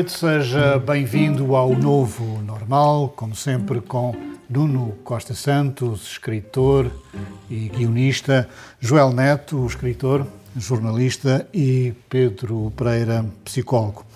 [0.00, 4.14] Noite, seja bem-vindo ao Novo Normal, como sempre com
[4.48, 6.90] Nuno Costa Santos, escritor
[7.50, 8.48] e guionista,
[8.80, 14.06] Joel Neto, escritor, jornalista e Pedro Pereira, psicólogo.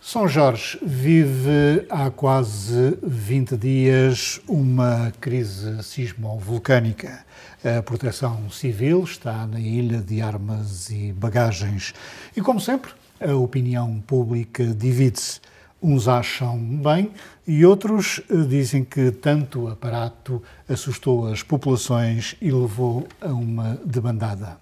[0.00, 7.22] São Jorge vive há quase 20 dias uma crise sismo-vulcânica.
[7.62, 11.92] A proteção civil está na ilha de armas e bagagens.
[12.34, 15.40] E, como sempre, a opinião pública divide-se.
[15.80, 17.12] Uns acham bem
[17.46, 24.58] e outros eh, dizem que tanto aparato assustou as populações e levou a uma debandada.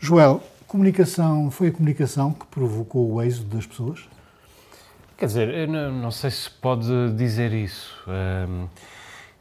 [0.00, 4.08] Joel, comunicação, foi a comunicação que provocou o êxodo das pessoas?
[5.16, 7.94] Quer dizer, não, não, sei se pode dizer isso.
[8.08, 8.66] Um,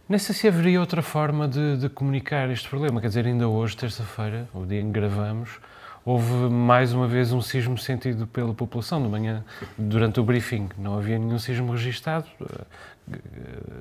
[0.09, 2.99] nem sei se haveria outra forma de, de comunicar este problema.
[2.99, 5.59] Quer dizer, ainda hoje, terça-feira, o dia em que gravamos,
[6.05, 9.43] houve mais uma vez um sismo sentido pela população de manhã,
[9.77, 10.69] durante o briefing.
[10.77, 13.17] Não havia nenhum sismo registado, eh,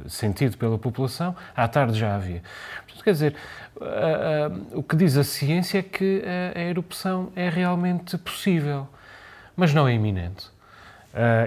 [0.07, 2.43] sentido pela população, à tarde já havia.
[2.85, 3.35] Portanto, quer dizer,
[4.73, 6.23] o que diz a ciência é que
[6.55, 8.89] a erupção é realmente possível,
[9.57, 10.47] mas não é iminente.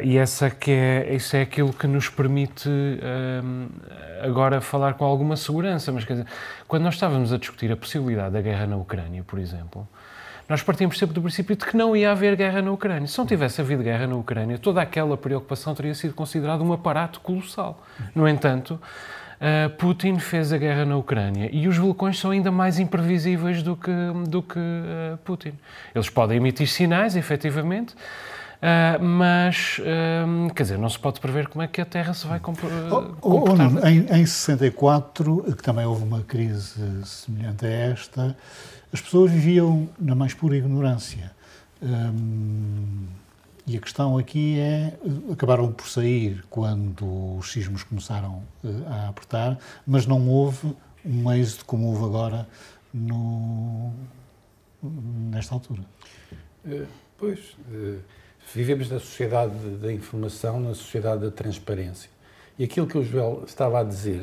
[0.04, 2.70] E essa que é, isso é aquilo que nos permite
[4.22, 5.92] agora falar com alguma segurança.
[5.92, 6.28] Mas quer dizer,
[6.68, 9.88] quando nós estávamos a discutir a possibilidade da guerra na Ucrânia, por exemplo,
[10.52, 13.08] nós partimos sempre do princípio de que não ia haver guerra na Ucrânia.
[13.08, 17.22] Se não tivesse havido guerra na Ucrânia, toda aquela preocupação teria sido considerada um aparato
[17.22, 17.82] colossal.
[18.14, 22.80] No entanto, uh, Putin fez a guerra na Ucrânia e os vulcões são ainda mais
[22.80, 23.92] imprevisíveis do que,
[24.28, 25.54] do que uh, Putin.
[25.96, 27.96] Eles podem emitir sinais, efetivamente,
[28.62, 32.28] Uh, mas, uh, quer dizer, não se pode prever como é que a Terra se
[32.28, 33.72] vai comp oh, comportar.
[33.74, 38.38] Oh, em, em 64, que também houve uma crise semelhante a esta,
[38.94, 41.32] as pessoas viviam na mais pura ignorância.
[41.82, 43.08] Hum,
[43.66, 44.94] e a questão aqui é,
[45.32, 49.58] acabaram por sair quando os sismos começaram uh, a apertar,
[49.88, 52.48] mas não houve um êxito como houve agora
[52.94, 53.92] no,
[54.84, 55.84] nesta altura.
[56.66, 56.86] Uh,
[57.18, 57.40] pois,
[57.72, 58.00] uh,
[58.54, 62.10] vivemos na sociedade da informação, na sociedade da transparência.
[62.58, 64.22] E aquilo que o Joel estava a dizer,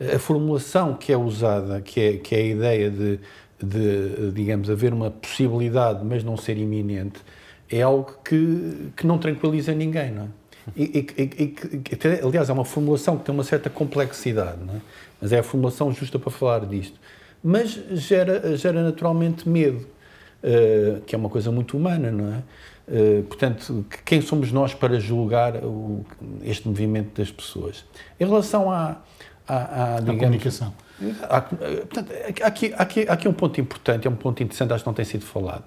[0.00, 3.20] a formulação que é usada, que é, que é a ideia de
[3.62, 7.20] de, digamos, haver uma possibilidade, mas não ser iminente,
[7.70, 10.28] é algo que, que não tranquiliza ninguém, não é?
[10.76, 14.80] E, e, e, aliás, é uma formulação que tem uma certa complexidade, é?
[15.20, 16.98] mas é a formulação justa para falar disto.
[17.42, 19.86] Mas gera, gera naturalmente medo,
[20.44, 22.42] uh, que é uma coisa muito humana, não é?
[22.88, 26.04] Uh, portanto, quem somos nós para julgar o,
[26.42, 27.84] este movimento das pessoas?
[28.18, 28.96] Em relação à,
[29.46, 30.74] à, à, digamos, comunicação
[31.22, 34.88] Há, portanto, aqui, aqui, aqui é um ponto importante, é um ponto interessante, acho que
[34.88, 35.64] não tem sido falado.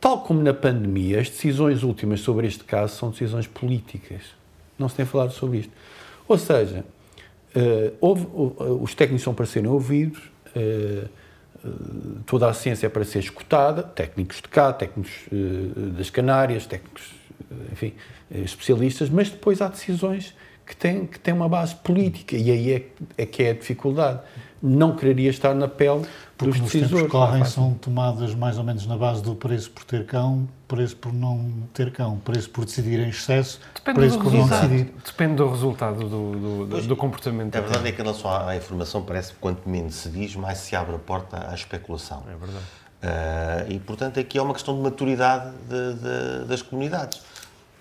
[0.00, 4.22] Tal como na pandemia, as decisões últimas sobre este caso são decisões políticas.
[4.78, 5.72] Não se tem falado sobre isto.
[6.26, 6.84] Ou seja,
[7.54, 10.20] uh, houve, uh, os técnicos são para serem ouvidos,
[12.26, 15.12] toda a ciência é para ser escutada, técnicos de cá, técnicos
[15.96, 17.12] das Canárias, técnicos,
[17.72, 17.92] enfim,
[18.30, 20.34] especialistas, mas depois há decisões
[20.66, 22.86] que tem, que tem uma base política e aí é,
[23.18, 24.20] é que é a dificuldade.
[24.62, 26.06] Não quereria estar na pele
[26.38, 27.02] Porque dos decisores.
[27.02, 30.96] Porque correm são tomadas mais ou menos na base do preço por ter cão, preço
[30.96, 34.94] por não ter cão, preço por decidir em excesso, Depende preço por não decidir.
[35.04, 37.54] Depende do resultado do, do, do comportamento.
[37.56, 40.58] A verdade é que em relação à informação parece que quanto menos se diz, mais
[40.58, 42.24] se abre a porta à especulação.
[42.28, 42.64] É verdade.
[43.02, 47.20] Uh, e, portanto, aqui é uma questão de maturidade de, de, das comunidades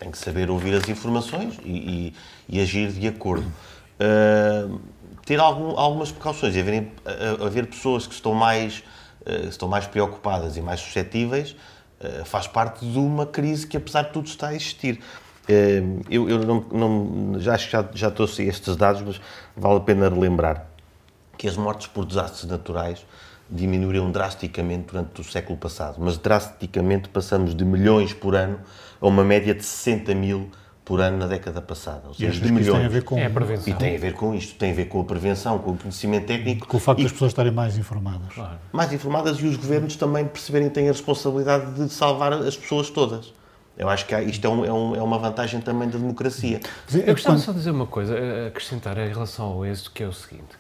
[0.04, 2.14] tem que saber ouvir as informações e,
[2.50, 3.48] e, e agir de acordo.
[3.48, 4.82] Uh,
[5.26, 6.92] ter algum, algumas precauções, haver,
[7.46, 8.84] haver pessoas que estão mais,
[9.26, 11.56] uh, estão mais preocupadas e mais suscetíveis,
[12.02, 15.00] uh, faz parte de uma crise que, apesar de tudo, está a existir.
[16.10, 19.22] eu eu não, não, já acho que já, já trouxe estes dados, mas
[19.56, 20.68] vale a pena relembrar
[21.38, 23.06] que as mortes por desastres naturais
[23.50, 28.60] diminuíram drasticamente durante o século passado, mas drasticamente passamos de milhões por ano
[29.00, 30.50] a uma média de 60 mil
[30.86, 32.02] por ano na década passada.
[32.08, 32.78] Ou seja, de milhões.
[32.78, 33.74] Tem a ver com é a prevenção.
[33.74, 36.28] E tem a ver com isto, tem a ver com a prevenção, com o conhecimento
[36.28, 36.68] técnico.
[36.68, 37.04] Com o facto e...
[37.04, 38.34] das pessoas estarem mais informadas.
[38.34, 38.60] Claro.
[38.72, 42.90] Mais informadas e os governos também perceberem que têm a responsabilidade de salvar as pessoas
[42.90, 43.34] todas.
[43.78, 46.60] Eu acho que há, isto é, um, é, um, é, uma vantagem também da democracia.
[46.94, 48.16] Eu gostava só de dizer uma coisa,
[48.48, 50.56] acrescentar em relação ao êxito, que é o seguinte.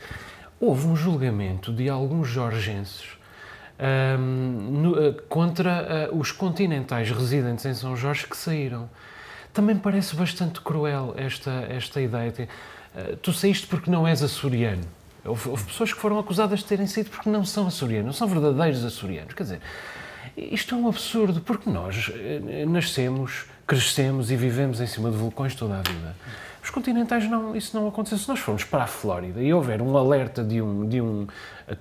[0.59, 3.03] Houve um julgamento de alguns jorgenses
[3.79, 4.17] um,
[4.71, 8.89] no, contra uh, os continentais residentes em São Jorge que saíram.
[9.53, 12.31] Também parece bastante cruel esta, esta ideia.
[12.31, 14.83] De, uh, tu saíste porque não és açoriano.
[15.23, 18.27] Houve, houve, pessoas que foram acusadas de terem saído porque não são açorianos, não são
[18.27, 19.33] verdadeiros açorianos.
[19.33, 19.61] Quer dizer,
[20.35, 25.55] isto é um absurdo, porque nós eh, nascemos, crescemos e vivemos em cima de vulcões
[25.55, 26.15] toda a vida.
[26.63, 28.17] Os continentais não, isso não aconteceu.
[28.17, 31.27] Se nós formos para a Flórida e houver um alerta de um, de um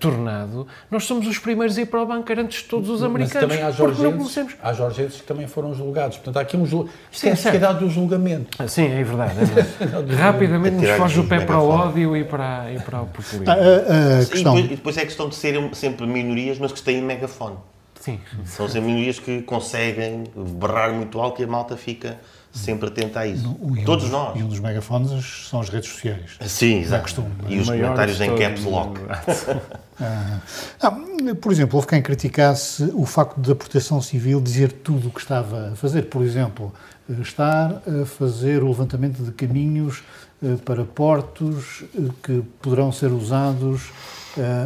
[0.01, 3.49] tornado, nós somos os primeiros a ir para o banco antes de todos os americanos.
[3.49, 6.17] Mas também há jorgenses, há jorgenses que também foram julgados.
[6.17, 6.99] Portanto, há aqui um julgamento.
[7.13, 8.57] Isto é a sociedade do julgamento.
[8.61, 9.39] Ah, sim, é verdade.
[9.41, 9.45] É
[9.87, 10.15] verdade.
[10.17, 13.45] Rapidamente nos foge o pé para o ódio e para, e para o populismo.
[13.49, 14.59] Ah, ah, questão...
[14.59, 17.57] e, depois, e depois é questão de serem sempre minorias, mas que têm megafone.
[18.01, 18.19] Sim.
[18.45, 22.19] São as minorias que conseguem berrar muito alto e a malta fica
[22.53, 23.43] sempre atenta a isso.
[23.43, 24.39] No, Todos um dos, nós.
[24.39, 26.37] E um dos megafones são as redes sociais.
[26.47, 27.03] Sim, exato.
[27.03, 27.53] Costume, é?
[27.55, 29.01] E os comentários em caps lock.
[30.01, 30.41] ah,
[30.83, 30.93] ah,
[31.41, 35.73] por exemplo, houve quem criticasse o facto da proteção civil dizer tudo o que estava
[35.73, 36.03] a fazer.
[36.03, 36.73] Por exemplo,
[37.21, 40.03] estar a fazer o levantamento de caminhos
[40.43, 43.91] eh, para portos eh, que poderão ser usados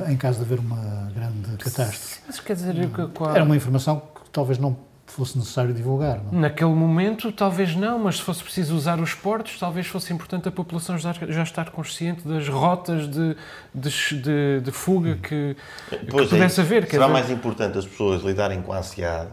[0.08, 2.20] em caso de haver uma grande catástrofe.
[2.24, 3.34] Mas quer dizer, qual...
[3.34, 4.76] Era uma informação que talvez não
[5.12, 6.22] fosse necessário divulgar.
[6.24, 6.40] Não?
[6.40, 10.52] Naquele momento, talvez não, mas se fosse preciso usar os portos, talvez fosse importante a
[10.52, 13.36] população já, já estar consciente das rotas de,
[13.74, 15.56] de, de, de fuga que,
[15.88, 16.88] que pudesse é, haver.
[16.88, 17.12] Será dizer...
[17.12, 19.30] mais importante as pessoas lidarem com a ansiedade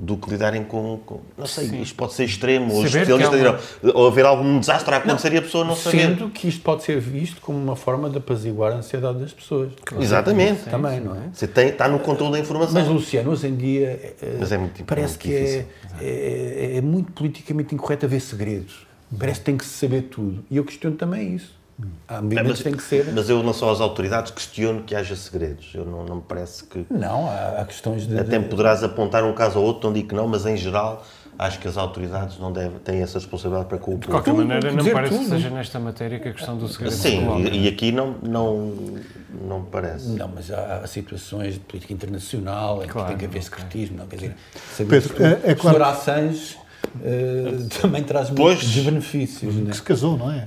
[0.00, 1.82] do que lidarem com, com não sei, Sim.
[1.82, 3.58] isto pode ser extremo, ou especialistas dirão,
[3.94, 6.00] ou haver algum desastre a acontecer não, e a pessoa não saber.
[6.00, 9.72] Sendo que isto pode ser visto como uma forma de apaziguar a ansiedade das pessoas.
[9.84, 10.02] Claro.
[10.02, 10.62] Exatamente.
[10.62, 11.28] Sim, Também, não é?
[11.32, 12.72] Você tem, está no controle da informação.
[12.72, 15.66] Mas, Luciano, hoje em dia Mas é muito, parece muito que é,
[16.00, 18.86] é, é, muito politicamente incorreto haver segredos.
[19.18, 20.44] Parece que tem que se saber tudo.
[20.50, 21.59] E eu questiono também isso.
[22.08, 23.12] Há mas, tem que ser.
[23.12, 25.70] Mas eu não só as autoridades questiono que haja segredos.
[25.74, 26.86] Eu não, não me parece que.
[26.90, 28.18] Não, há, há questões de.
[28.18, 31.04] Até me poderás apontar um caso ou outro, não digo que não, mas em geral
[31.40, 34.44] acho que as autoridades não devem, têm essa responsabilidade para com o De qualquer tudo,
[34.44, 35.24] maneira, não parece tudo.
[35.24, 38.74] que seja nesta matéria que a questão do segredo Sim, e, e, aqui não, não,
[39.46, 40.08] não parece.
[40.08, 43.96] Não, mas há, há situações de política internacional em claro, que tem que haver secretismo.
[43.96, 44.36] Não, quer dizer,
[44.86, 45.82] Pedro, é, é claro.
[45.82, 46.58] Assange
[46.96, 49.54] uh, também traz muitos benefícios.
[49.54, 50.46] Que se casou, não é?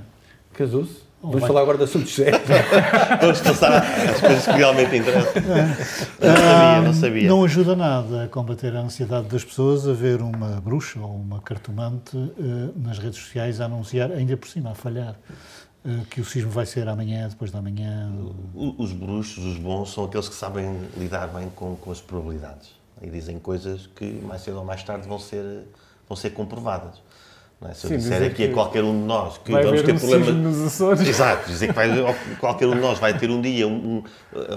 [0.52, 1.03] Casou-se?
[1.24, 2.42] Vamos falar agora de assuntos sérios.
[3.20, 5.32] Vamos passar às coisas que realmente interessam.
[6.20, 7.28] Não sabia, não sabia.
[7.28, 11.40] Não ajuda nada a combater a ansiedade das pessoas a ver uma bruxa ou uma
[11.40, 15.16] cartomante uh, nas redes sociais a anunciar, ainda por cima, a falhar.
[15.84, 18.12] Uh, que o sismo vai ser amanhã, depois da manhã.
[18.54, 23.10] Os bruxos, os bons, são aqueles que sabem lidar bem com, com as probabilidades e
[23.10, 25.64] dizem coisas que mais cedo ou mais tarde vão ser,
[26.08, 27.00] vão ser comprovadas.
[27.68, 27.74] É?
[27.74, 30.34] Se eu Sim, disser aqui a qualquer um de nós que vamos ter um problemas.
[30.34, 31.06] Nos Açores.
[31.06, 31.88] Exato, dizer que vai,
[32.38, 34.02] qualquer um de nós vai ter um dia um,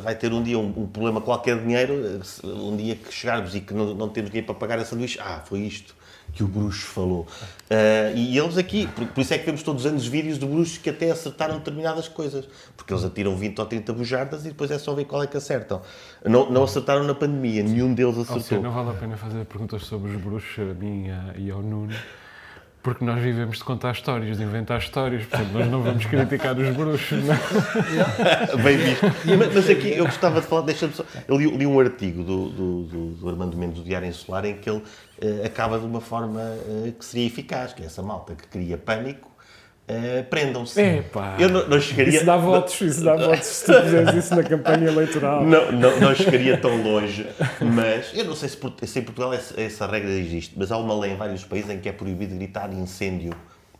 [0.01, 3.61] vai ter um, dia um, um, problema qualquer de dinheiro, um dia que chegarmos e
[3.61, 5.95] que não, não temos dinheiro para pagar a sanduíche, ah, foi isto
[6.33, 7.21] que o bruxo falou.
[7.71, 10.45] Uh, e eles aqui, por, por, isso é que vemos todos os anos vídeos de
[10.45, 12.45] bruxos que até acertaram determinadas coisas,
[12.75, 15.37] porque eles atiram 20 ou 30 bujardas e depois é só ver qual é que
[15.37, 15.81] acertam.
[16.25, 18.35] Não, não acertaram na pandemia, nenhum deles acertou.
[18.35, 21.07] Ou seja, não vale a pena fazer perguntas sobre os bruxos a mim
[21.37, 21.95] e ao Nuno
[22.87, 26.73] porque nós vivemos de contar histórias, de inventar histórias, portanto nós não vamos criticar os
[26.73, 28.55] bruxos, não é?
[28.63, 29.05] Bem visto.
[29.53, 31.03] Mas, aqui eu gostava de falar, deixa-me só.
[31.27, 34.55] Eu li, li, um artigo do, do, do, do, Armando Mendes do Diário Insular em
[34.55, 38.35] que ele uh, acaba de uma forma uh, que seria eficaz, que é essa malta
[38.35, 39.29] que cria pânico
[39.89, 40.81] Uh, prendam-se.
[41.39, 42.17] Eu não, não, chegaria.
[42.17, 45.45] Isso dá votos, isso dá votos se tu fizeres isso na campanha eleitoral.
[45.45, 47.25] Não, não, não chegaria tão longe,
[47.61, 50.93] mas eu não sei se, se em Portugal essa, essa, regra existe, mas há uma
[50.99, 53.31] lei em vários países em que é proibido gritar incêndio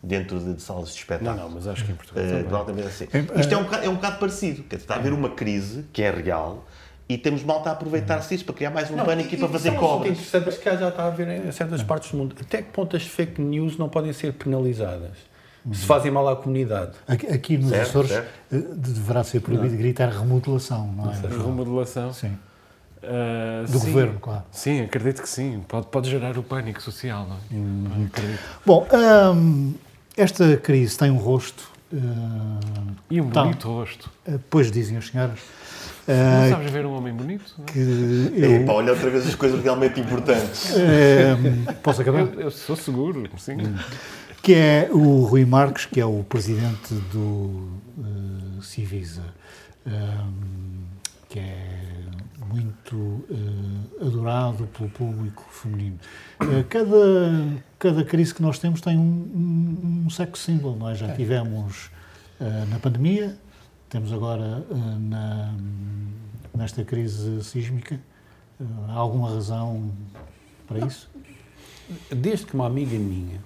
[0.02, 1.36] dentro de, de salas de espetáculo.
[1.36, 2.24] Não, não, mas acho que em Portugal.
[2.24, 2.86] Uh, também.
[2.86, 3.08] Assim.
[3.36, 6.02] Isto é um, bocado, é um bocado parecido, quer está a haver uma crise que
[6.02, 6.66] é real.
[7.10, 9.50] E temos malta a aproveitar-se disso para criar mais um não, pânico e, e para
[9.50, 10.10] fazer cobras.
[10.10, 12.36] É interessante, que já está a haver em certas partes do mundo.
[12.40, 15.18] Até que ponto as fake news não podem ser penalizadas?
[15.74, 16.92] Se fazem mal à comunidade.
[17.08, 18.30] Aqui, aqui nos certo, Açores certo.
[18.52, 19.78] Eh, deverá ser proibido não.
[19.78, 21.16] gritar remodelação, não é?
[21.16, 22.14] Remodelação?
[22.14, 22.38] Sim.
[23.04, 23.86] Uh, Do sim.
[23.92, 24.44] governo, claro.
[24.52, 25.64] Sim, acredito que sim.
[25.68, 27.40] Pode, pode gerar o pânico social, não é?
[27.54, 28.08] Hum.
[28.66, 28.88] Bom,
[29.36, 29.74] um,
[30.16, 31.72] esta crise tem um rosto.
[31.94, 34.10] Uh, e um bonito tá, rosto.
[34.28, 35.40] Uh, pois dizem as senhoras.
[36.08, 37.54] Não sabes ver um homem bonito?
[37.58, 37.66] Não?
[37.66, 38.62] Que eu...
[38.62, 40.74] Epa, olha outra vez as coisas realmente importantes.
[41.84, 42.22] posso acabar?
[42.22, 43.58] Eu, eu, sou seguro, sim.
[44.48, 49.26] Que é o Rui Marques, que é o presidente do uh, Civisa,
[49.86, 50.86] um,
[51.28, 52.06] que é
[52.50, 56.00] muito uh, adorado pelo público feminino.
[56.40, 61.08] Uh, cada, cada crise que nós temos tem um, um, um sex symbol, nós já
[61.08, 61.14] é.
[61.14, 61.92] tivemos
[62.70, 63.38] na pandemia,
[63.90, 64.66] temos agora
[65.02, 65.54] na,
[66.56, 68.00] nesta crise sísmica.
[68.88, 69.92] há alguma razão
[70.66, 71.10] para isso?
[72.10, 73.42] Desde que uma amiga minha,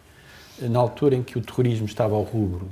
[0.61, 2.69] na altura em que o terrorismo estava ao rubro,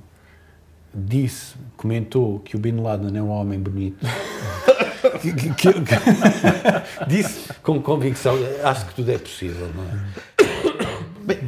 [0.93, 4.05] disse, comentou que o Bin Laden é um homem bonito.
[5.21, 10.29] que, que, que, disse com convicção, acho que tudo é possível, não é?
[11.29, 11.39] Bem,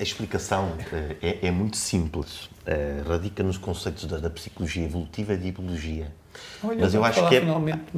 [0.00, 2.50] a explicação eh, é, é muito simples.
[2.66, 6.12] Eh, radica nos conceitos da, da psicologia evolutiva e de biologia.
[6.64, 7.42] Olha, Mas eu acho que, é,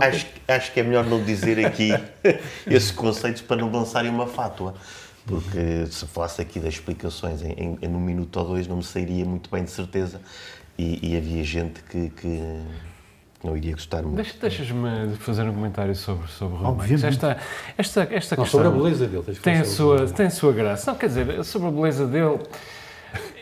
[0.07, 1.89] acho, acho que é melhor não dizer aqui
[2.67, 4.75] esses conceitos para não lançarem uma fátua
[5.29, 8.83] porque se falasse aqui das explicações em, em, em, um minuto ou dois não me
[8.83, 10.21] sairia muito bem de certeza
[10.79, 12.63] e, e havia gente que, que,
[13.45, 14.17] não iria gostar muito.
[14.17, 17.39] Deixa, Deixas-me fazer um comentário sobre, sobre o Rui Esta,
[17.77, 19.37] esta, esta não, questão sobre a beleza dele.
[19.37, 20.91] Tem a, sua, tem a sua graça.
[20.91, 22.41] Não, quer dizer, sobre a beleza dele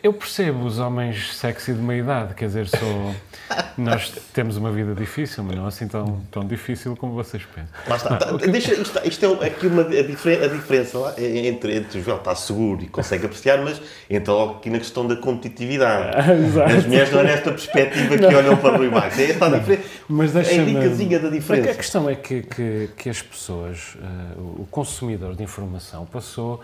[0.06, 3.14] eu percebo os homens sexy de meia idade, quer dizer, sou,
[3.76, 7.68] nós temos uma vida difícil, mas não assim tão, tão difícil como vocês pensam.
[7.88, 11.76] Lá está, não, tá, deixa, isto, isto, é aqui uma, a, diferença, a diferença entre,
[11.76, 15.16] entre o Joel está seguro e consegue apreciar, mas entra logo aqui na questão da
[15.16, 16.16] competitividade.
[16.56, 18.90] Ah, As mulheres não é nesta perspectiva que olham para o Rui.
[19.18, 19.82] É esta a diferença.
[20.08, 21.70] Mas é a indicazinha da diferença.
[21.70, 26.62] A questão é que, que, que as pessoas, uh, o consumidor de informação, passou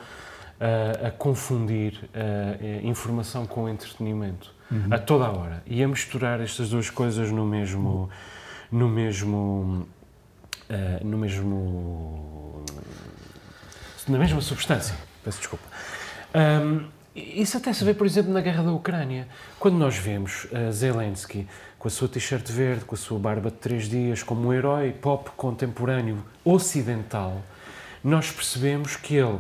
[0.63, 4.87] a, a confundir a, informação com entretenimento uhum.
[4.91, 8.09] a toda a hora e a misturar estas duas coisas no mesmo
[8.71, 9.87] no mesmo
[10.71, 12.65] uh, no mesmo
[14.09, 15.65] na mesma substância peço desculpa
[16.35, 19.29] um, isso até se vê, por exemplo, na guerra da Ucrânia.
[19.59, 21.47] Quando nós vemos uh, Zelensky
[21.79, 24.93] com a sua t-shirt verde, com a sua barba de três dias, como um herói
[24.93, 27.43] pop contemporâneo ocidental,
[28.03, 29.39] nós percebemos que ele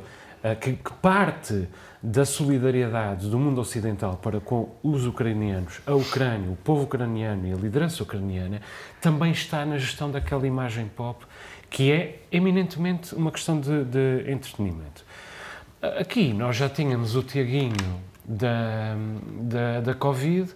[0.60, 1.68] que, que parte
[2.02, 7.52] da solidariedade do mundo ocidental para com os ucranianos, a Ucrânia, o povo ucraniano e
[7.52, 8.60] a liderança ucraniana,
[9.00, 11.24] também está na gestão daquela imagem pop
[11.70, 15.04] que é eminentemente uma questão de, de entretenimento.
[15.98, 18.94] Aqui nós já tínhamos o Tiaguinho da,
[19.40, 20.50] da, da Covid,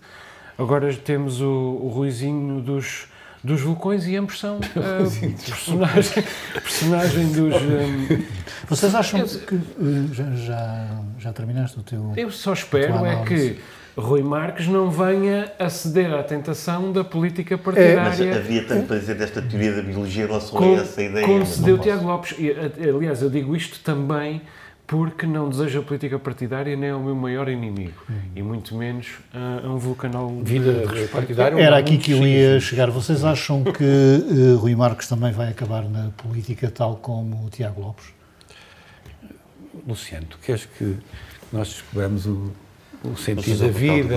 [0.59, 3.09] agora temos o, o Ruizinho dos,
[3.47, 7.55] dos vulcões e ambos são uh, personagem, personagem dos.
[7.55, 8.23] Um,
[8.69, 12.13] Vocês acham eu, que uh, já, já, já, terminaste o teu.
[12.17, 13.59] Eu só espero é que
[13.97, 18.25] Rui Marques não venha a ceder à tentação da política partidária.
[18.25, 21.25] É, mas havia tanto para dizer desta teoria da biologia em relação a essa ideia.
[21.25, 22.35] Como cedeu Tiago Lopes.
[22.39, 24.43] E, aliás, eu digo isto também
[24.87, 28.15] porque não desejo a política partidária nem é o meu maior inimigo, hum.
[28.37, 31.61] e muito menos uh, um vulcanólogo Vida partidária.
[31.61, 32.91] Era aqui que eu ia chegar.
[32.91, 37.81] Vocês acham que uh, Rui Marques também vai acabar na política tal como o Tiago
[37.81, 38.07] Lopes?
[39.87, 40.97] Luciano, tu queres que
[41.53, 42.53] nós descobramos o,
[43.05, 44.17] o sentido da vida,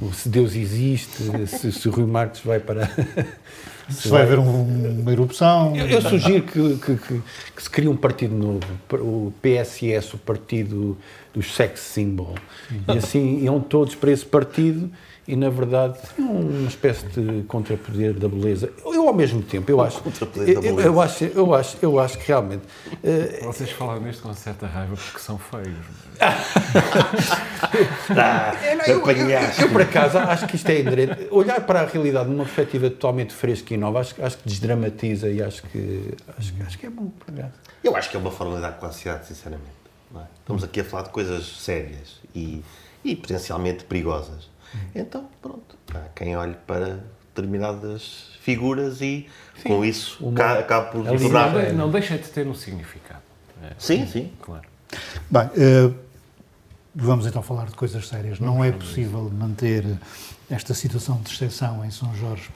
[0.00, 2.88] o, o, se Deus existe, se, se o Rui Marques vai para
[3.88, 5.76] se vai haver um, uma erupção.
[5.76, 7.22] Eu, eu sugiro que, que, que,
[7.54, 10.96] que, se crie um partido novo, o PSS, o partido
[11.32, 12.34] dos sex symbol.
[12.88, 14.90] E assim iam todos para esse partido
[15.28, 18.72] e na verdade uma espécie de contrapoder da beleza.
[18.84, 20.02] Eu ao mesmo tempo, eu acho,
[20.36, 22.62] eu, eu, eu, acho, eu acho, eu acho que realmente.
[23.02, 25.76] Uh, Vocês falam nisto com certa raiva porque são feios.
[28.10, 28.54] ah,
[28.86, 31.28] eu, eu, por acaso acho que isto é inerente.
[31.30, 35.42] Olhar para a realidade numa perspectiva totalmente fresca e nova, acho, acho que desdramatiza e
[35.42, 37.52] acho que acho, acho que é bom, por acaso.
[37.82, 39.76] Eu acho que é uma forma de lidar com a ansiedade, sinceramente.
[40.14, 40.20] É?
[40.40, 42.62] Estamos aqui a falar de coisas sérias e,
[43.04, 44.48] e potencialmente perigosas
[44.94, 47.00] então, pronto, há quem olhe para
[47.34, 49.28] determinadas figuras e
[49.60, 51.72] sim, com isso uma, acaba por tornar...
[51.72, 53.20] Não deixa de ter um significado.
[53.62, 54.32] É, sim, sim.
[54.40, 54.64] Claro.
[55.30, 55.94] Bem, uh,
[56.94, 58.38] vamos então falar de coisas sérias.
[58.40, 59.84] Não é possível manter
[60.50, 62.48] esta situação de exceção em São Jorge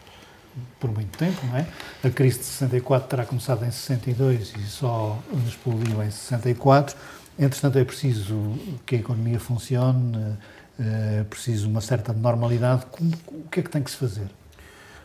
[0.78, 1.66] por muito tempo, não é?
[2.02, 6.96] A crise de 64 terá começado em 62 e só explodiu em 64.
[7.38, 10.36] Entretanto, é preciso que a economia funcione,
[10.80, 12.84] é preciso uma certa normalidade.
[13.28, 14.28] o que é que tem que se fazer?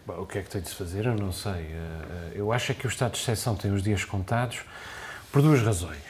[0.06, 1.06] Bom, o que é que tem de se fazer?
[1.06, 1.52] Eu não sei.
[1.52, 4.62] Eh, eh, eu acho é que o estado de exceção tem os dias contados
[5.32, 6.04] por duas razões.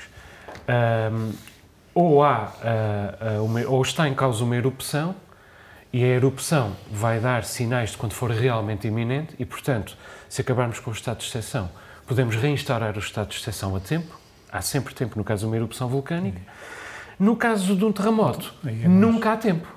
[0.67, 1.33] Um,
[1.93, 2.51] ou há
[3.41, 5.15] uma, ou está em causa uma erupção
[5.93, 10.77] e a erupção vai dar sinais de quando for realmente iminente e, portanto, se acabarmos
[10.79, 11.69] com o estado de exceção,
[12.05, 14.19] podemos reinstaurar o estado de exceção a tempo.
[14.51, 16.41] Há sempre tempo no caso de uma erupção vulcânica.
[17.19, 19.67] No caso de um terremoto, é nunca há tempo.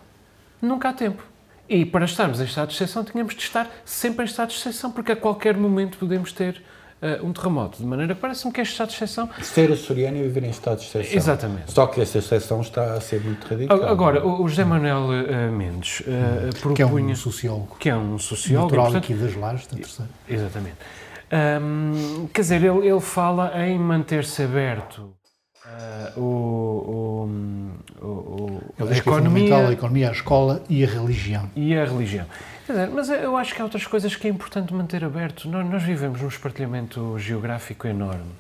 [0.60, 1.22] Nunca há tempo.
[1.68, 4.90] E para estarmos em estado de exceção, tínhamos de estar sempre em estado de exceção,
[4.90, 6.62] porque a qualquer momento podemos ter
[7.02, 9.28] uh, um terremoto, de maneira que parece-me que é estado de exceção.
[9.42, 11.16] Ser açoriano e viver em estado de exceção.
[11.16, 11.72] Exatamente.
[11.72, 13.84] Só que esta exceção está a ser muito radical.
[13.84, 16.74] Agora, o José Manuel uh, Mendes uh, propunha...
[16.74, 17.76] Que é um sociólogo.
[17.78, 18.64] Que é um sociólogo.
[18.64, 20.10] Natural portanto, aqui das Lares, da terceira.
[20.26, 20.76] Exatamente.
[21.30, 25.12] Um, quer dizer, ele, ele fala em manter-se aberto
[25.64, 27.30] uh, o,
[28.00, 31.50] o, o, a economia, a economia, a escola e a religião.
[31.54, 32.26] E a religião.
[32.66, 35.48] Dizer, mas eu acho que há outras coisas que é importante manter aberto.
[35.48, 38.32] Nós, nós vivemos num espartilhamento geográfico enorme.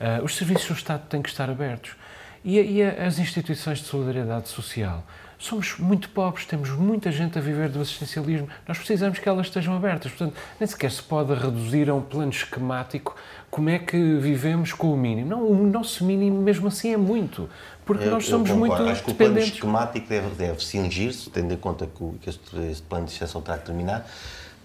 [0.00, 1.96] Uh, os serviços do Estado têm que estar abertos.
[2.44, 5.04] E, e as instituições de solidariedade social
[5.38, 9.74] somos muito pobres, temos muita gente a viver do assistencialismo, nós precisamos que elas estejam
[9.76, 10.10] abertas.
[10.10, 13.14] Portanto, nem sequer se pode reduzir a um plano esquemático
[13.50, 15.28] como é que vivemos com o mínimo.
[15.28, 17.48] Não, o nosso mínimo, mesmo assim, é muito,
[17.84, 19.12] porque eu, nós somos muito Acho que dependentes.
[19.12, 23.40] o plano esquemático deve, deve cingir-se, tendo em conta que, este, este plano de exceção
[23.40, 24.06] terá que terminar,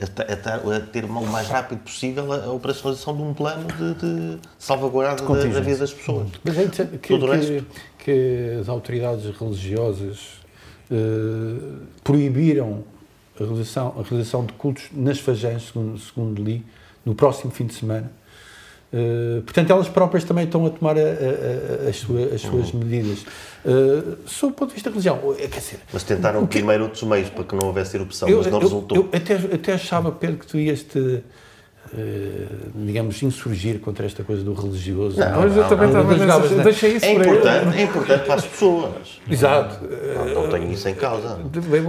[0.01, 4.39] a, a, ter o mais rápido possível a, a operacionalização de um plano de, de
[4.57, 6.27] salvaguarda da, da, vida das pessoas.
[6.43, 7.65] Mas é que, que,
[7.99, 10.43] que, as autoridades religiosas
[10.91, 10.95] eh,
[12.03, 12.83] proibiram
[13.39, 16.65] a realização, a realização de cultos nas Fajãs, segundo, segundo li,
[17.05, 18.11] no próximo fim de semana.
[18.93, 22.71] Uh, portanto, elas próprias também estão a tomar a, a, a, as, sua, as, suas
[22.71, 22.79] uhum.
[22.79, 23.25] medidas.
[23.65, 25.79] Uh, sob o ponto de vista da religião, quer dizer...
[25.91, 28.59] Mas tentaram que, primeiro outros meios para que não houvesse erupção, eu, mas não eu,
[28.59, 28.97] resultou.
[28.97, 31.23] Eu até, até achava, Pedro, que tu ias te
[31.95, 35.19] eh, digamos, insurgir contra esta coisa do religioso.
[35.19, 39.21] Não, mas eu também estava a deixei isso é importante, é importante para as pessoas.
[39.29, 39.79] Exato.
[40.15, 41.38] Não, não tenho isso em causa.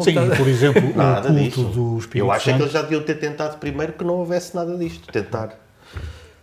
[0.03, 1.65] Sim, por exemplo, nada o culto disso.
[1.65, 2.57] do Espírito Eu acho Santo.
[2.57, 5.11] que eles já deviam ter tentado primeiro que não houvesse nada disto.
[5.11, 5.64] Tentar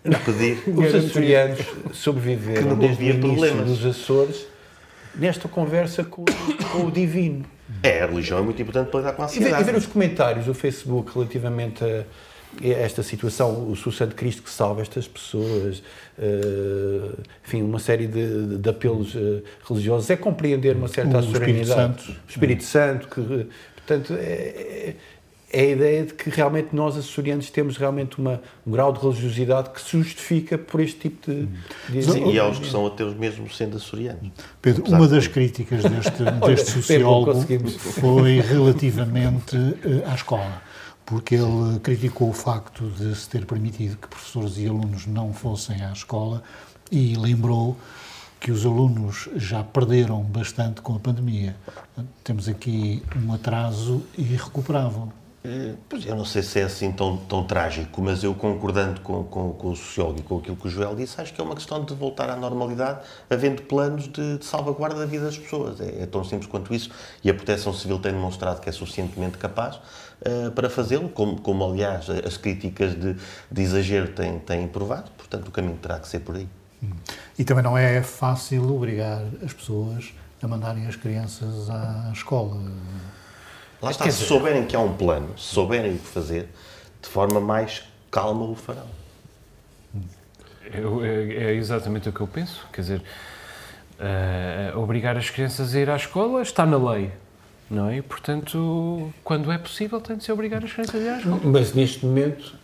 [0.01, 0.63] pedir.
[0.75, 1.60] Os açorianos
[1.93, 3.67] sobreviveram desde o início problemas.
[3.67, 4.48] dos Açores
[5.15, 6.24] nesta conversa com,
[6.72, 7.46] com, o divino.
[7.84, 9.53] É, a religião é muito importante para lidar com a sociedade.
[9.53, 12.05] E ver, e ver os comentários do Facebook relativamente a
[12.63, 15.81] esta situação, o sucesso de Cristo que salva estas pessoas,
[16.17, 21.62] uh, enfim, uma série de, de apelos uh, religiosos, é compreender uma certa o serenidade.
[21.62, 22.12] Espírito Santo.
[22.12, 24.96] O Espírito Santo, que, portanto, é,
[25.51, 29.70] é, a ideia de que realmente nós, açorianos, temos realmente uma, um grau de religiosidade
[29.72, 31.48] que se justifica por este tipo de...
[31.90, 34.31] de Sim, e aos que são ateus mesmo sendo açorianos.
[34.61, 40.61] Pedro, uma das críticas deste, deste sociólogo foi relativamente uh, à escola
[41.05, 45.83] porque ele criticou o facto de se ter permitido que professores e alunos não fossem
[45.83, 46.42] à escola
[46.90, 47.75] e lembrou
[48.40, 51.55] que os alunos já perderam bastante com a pandemia.
[52.24, 55.11] Temos aqui um atraso irrecuperável.
[55.44, 59.24] Eh, pois eu não sei se é assim tão, tão trágico, mas eu concordando com,
[59.24, 61.56] com, com, o sociólogo e com aquilo que o Joel disse, acho que é uma
[61.56, 65.82] questão de voltar à normalidade, havendo planos de, de salvaguarda da vida das pessoas.
[65.82, 66.92] É, é, tão simples quanto isso
[67.24, 71.66] e a Proteção Civil tem demonstrado que é suficientemente capaz uh, para fazê-lo, como, como
[71.66, 73.16] aliás as críticas de,
[73.51, 76.48] de exagero têm, têm provado, portanto o caminho terá que ser por aí.
[77.38, 82.58] E também não é fácil obrigar as pessoas a mandarem as crianças à escola.
[83.81, 86.48] Lá está, se souberem que há um plano, se souberem o que fazer,
[87.01, 88.85] de forma mais calma o farão.
[90.72, 92.65] Eu, é, é, exatamente o que eu penso.
[92.72, 93.01] Quer dizer,
[94.00, 97.11] uh, obrigar as crianças a ir à escola está na lei,
[97.70, 97.98] não é?
[97.98, 101.41] E, portanto, quando é possível, tem de se obrigar as crianças a ir à escola.
[101.44, 102.55] Mas neste momento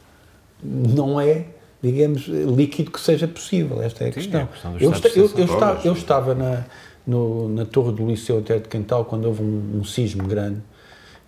[0.63, 1.45] não é,
[1.81, 3.81] digamos, líquido que seja possível.
[3.81, 4.41] Esta é a Sim, questão.
[4.41, 6.63] É a questão eu, esta, eu, eu, estava, eu estava na,
[7.05, 10.61] no, na torre do Liceu até de Quental quando houve um, um sismo grande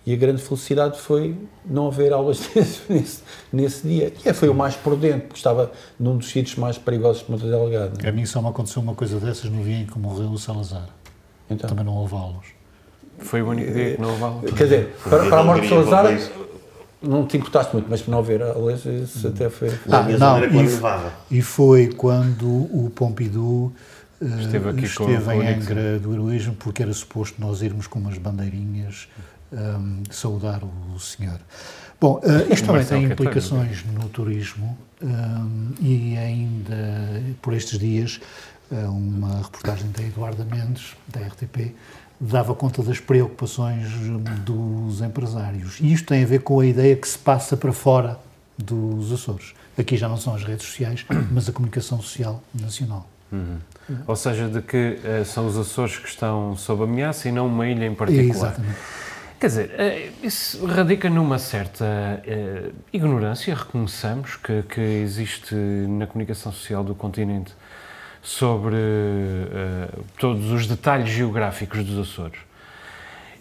[0.06, 2.48] e a grande felicidade foi não haver aulas
[2.88, 4.12] nesse, nesse dia.
[4.24, 8.06] E foi o mais prudente, porque estava num dos sítios mais perigosos de Monte Delgado.
[8.06, 10.88] A mim só me aconteceu uma coisa dessas no dia em que morreu o Salazar.
[11.50, 11.68] Então.
[11.68, 12.46] Também não houve aulas.
[13.18, 14.50] Foi o único dia que não houve aulas.
[14.52, 16.04] Quer dizer, para, para a morte de Salazar
[17.02, 19.68] não te importaste muito, mas para não haver aulas isso até foi...
[19.90, 23.72] Ah, não, e, e foi quando o Pompidou
[24.20, 28.18] esteve, aqui esteve com, em Angra do Heroísmo, porque era suposto nós irmos com umas
[28.18, 29.08] bandeirinhas
[29.52, 31.40] um, saudar o senhor.
[32.00, 38.20] Bom, uh, isto também tem implicações no turismo um, e ainda por estes dias
[38.70, 41.74] uh, uma reportagem da Eduarda Mendes, da RTP,
[42.20, 43.88] dava conta das preocupações
[44.44, 45.78] dos empresários.
[45.80, 48.18] E isto tem a ver com a ideia que se passa para fora
[48.58, 49.54] dos Açores.
[49.78, 53.08] Aqui já não são as redes sociais, mas a comunicação social nacional.
[53.32, 53.58] Uhum.
[54.06, 57.66] Ou seja, de que uh, são os Açores que estão sob ameaça e não uma
[57.66, 58.52] ilha em particular.
[58.52, 58.78] Exatamente.
[59.40, 66.52] Quer dizer, eh, isso radica numa certa uh, ignorância, reconheçamos, que, que, existe na comunicação
[66.52, 67.54] social do continente
[68.20, 72.38] sobre uh, todos os detalhes geográficos dos Açores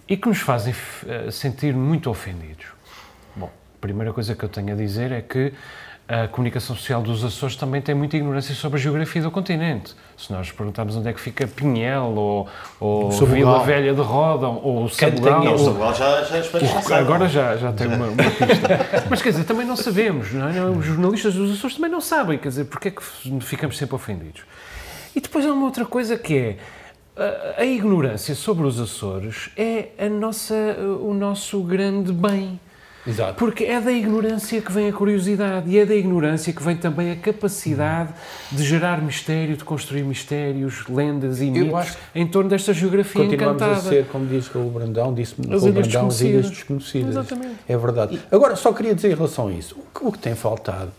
[0.08, 2.68] e que nos fazem uh, sentir muito ofendidos.
[3.36, 5.52] Bom, a primeira coisa que eu tenho a dizer é que
[6.10, 9.94] a comunicação social dos Açores também tem muita ignorância sobre a geografia do continente.
[10.18, 12.48] Se nós perguntarmos onde é que fica Pinhel, ou,
[12.80, 15.44] ou Vila Velha de Rodão, ou Sabugal...
[15.44, 19.06] Não, o Sabugal já, já, já, já Agora já, já tem uma, uma pista.
[19.08, 20.66] Mas quer dizer, também não sabemos, não é?
[20.72, 23.04] Os jornalistas dos Açores também não sabem, quer dizer, porque é que
[23.42, 24.42] ficamos sempre ofendidos?
[25.16, 26.58] E depois há uma outra coisa que é
[27.16, 30.56] a, a ignorância sobre os Açores é a nossa,
[31.02, 32.60] o nosso grande bem.
[33.08, 33.36] Exato.
[33.36, 37.12] Porque é da ignorância que vem a curiosidade e é da ignorância que vem também
[37.12, 38.14] a capacidade
[38.52, 43.76] de gerar mistério, de construir mistérios, lendas e mitos em torno desta geografia continuamos encantada.
[43.76, 47.12] Continuamos a ser, como diz o Brandão, disse-me o Brandão, as ilhas desconhecidas.
[47.12, 47.56] Exatamente.
[47.68, 48.20] É verdade.
[48.32, 50.92] Agora, só queria dizer em relação a isso, o que, o que tem faltado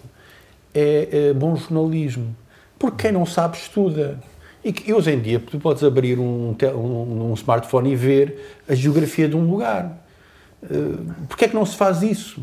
[0.75, 2.35] é, é bom jornalismo.
[2.79, 4.19] Porque quem não sabe, estuda.
[4.65, 8.75] E, que, hoje em dia, tu podes abrir um, um, um smartphone e ver a
[8.75, 9.97] geografia de um lugar.
[10.63, 12.43] Uh, Porquê é que não se faz isso?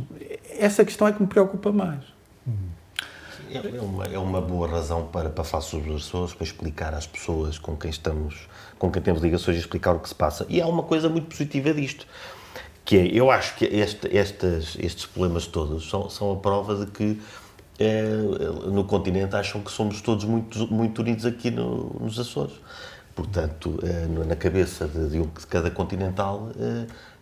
[0.57, 2.17] Essa questão é que me preocupa mais.
[3.49, 7.07] É, é uma, é uma boa razão para passar sobre as pessoas, para explicar às
[7.07, 10.45] pessoas com quem estamos, com quem temos ligações, explicar o que se passa.
[10.49, 12.05] E há uma coisa muito positiva disto,
[12.83, 16.91] que é, eu acho que este, estes, estes problemas todos são, são a prova de
[16.91, 17.21] que
[17.79, 18.03] é,
[18.71, 22.55] no continente acham que somos todos muito, muito unidos aqui no, nos Açores.
[23.15, 26.49] Portanto, é, na cabeça de, de, de cada continental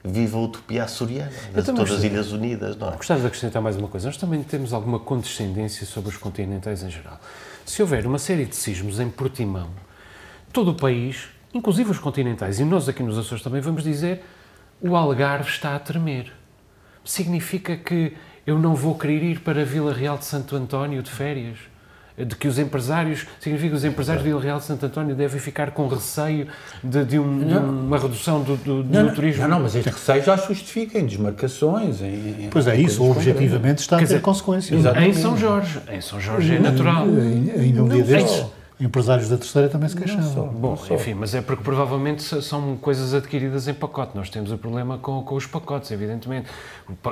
[0.06, 2.96] viva a utopia açoriana, de todas as Ilhas Unidas, não é?
[2.96, 4.08] Gostava de acrescentar mais uma coisa.
[4.08, 7.20] Nós também temos alguma condescendência sobre os continentais em geral.
[7.66, 9.70] Se houver uma série de sismos em Portimão,
[10.54, 14.24] todo o país, inclusive os continentais, e nós aqui nos Açores também vamos dizer,
[14.80, 16.32] o Algarve está a tremer.
[17.04, 18.14] Significa que
[18.46, 21.58] eu não vou querer ir para a Vila Real de Santo António de férias?
[22.18, 25.40] De que os empresários, significa que os empresários de Vila Real de Santo António devem
[25.40, 26.48] ficar com receio
[26.82, 29.42] de, de, um, de uma redução do, do, não, do turismo?
[29.44, 32.02] Não, não, mas este receio já justifica em desmarcações.
[32.02, 34.86] Em, pois é, isso, objetivamente está a ter dizer, consequências.
[34.96, 37.04] Em São Jorge, em São Jorge é natural.
[37.04, 38.46] Ainda um dia destes
[38.80, 40.48] empresários da terceira também se queixavam.
[40.48, 44.16] Bom, enfim, mas é porque provavelmente são coisas adquiridas em pacote.
[44.16, 46.50] Nós temos o problema com, com os pacotes, evidentemente.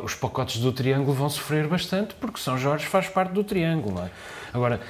[0.04, 4.02] Os pacotes do Triângulo vão sofrer bastante porque São Jorge faz parte do Triângulo.
[4.02, 4.10] É?
[4.54, 4.82] Agora,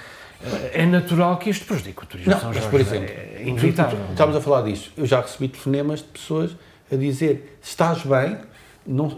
[0.73, 2.67] é natural que isto prejudique o turismo não, de São Jorge.
[2.71, 3.99] Mas, por exemplo, é inevitável.
[4.09, 4.91] Estamos a falar disto.
[4.97, 6.55] Eu já recebi telefonemas de pessoas
[6.91, 8.38] a dizer estás bem,
[8.86, 9.15] não,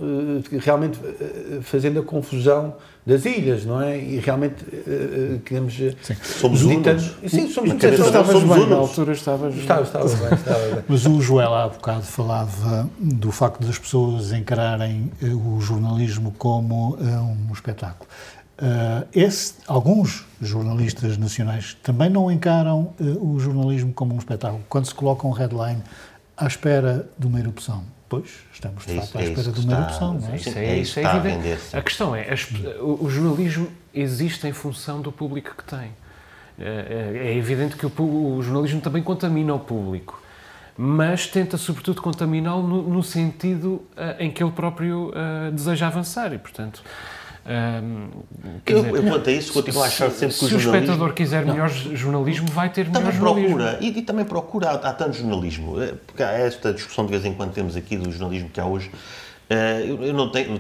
[0.60, 1.00] realmente
[1.62, 3.98] fazendo a confusão das ilhas, não é?
[3.98, 5.76] E realmente uh, queremos.
[5.76, 6.16] Sim.
[6.24, 7.02] Somos meditando.
[7.28, 9.56] Sim, somos muito Estavas somos bem, na altura estavas.
[9.56, 10.84] Estava, estava bem, estava bem.
[10.90, 17.54] Mas o Joel há bocado falava do facto das pessoas encararem o jornalismo como um
[17.54, 18.10] espetáculo.
[18.56, 24.64] Uh, esse, alguns jornalistas nacionais também não encaram uh, o jornalismo como um espetáculo.
[24.70, 25.84] Quando se coloca um headline
[26.38, 30.14] à espera de uma erupção, Pois, estamos de é facto à espera de uma erupção,
[30.14, 30.36] não é?
[30.36, 31.76] Isso é, é, isso é evidente.
[31.76, 32.28] A, questão é,
[32.80, 35.92] o, jornalismo existe em função do público que tem.
[36.60, 40.22] É, é evidente que o, o, jornalismo também contamina o público,
[40.78, 46.32] mas tenta sobretudo contaminá-lo no, no, sentido uh, em que ele próprio uh, deseja avançar
[46.32, 46.84] e, portanto,
[48.66, 51.14] eu, dizer, eu, quanto a isso, continuo a achar sempre que o, se o espectador
[51.14, 51.54] quiser não.
[51.54, 53.82] melhor jornalismo, vai ter também melhor procura, jornalismo.
[53.82, 57.24] E, e também procura, há, há, tanto jornalismo, eh, porque há esta discussão de vez
[57.24, 58.90] em quando temos aqui do jornalismo que há hoje.
[59.48, 60.60] Eh, eu, não tenho,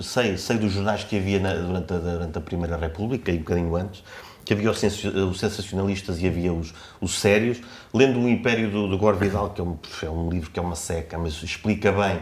[0.00, 3.38] sei, sei dos jornais que havia na, durante, a, durante a Primeira República e um
[3.38, 4.04] bocadinho antes,
[4.44, 7.58] que havia os sensacionalistas e havia os, os sérios.
[7.92, 10.62] Lendo o Império do, do Gore Vidal, que é um, é um livro que é
[10.62, 12.20] uma seca, mas explica bem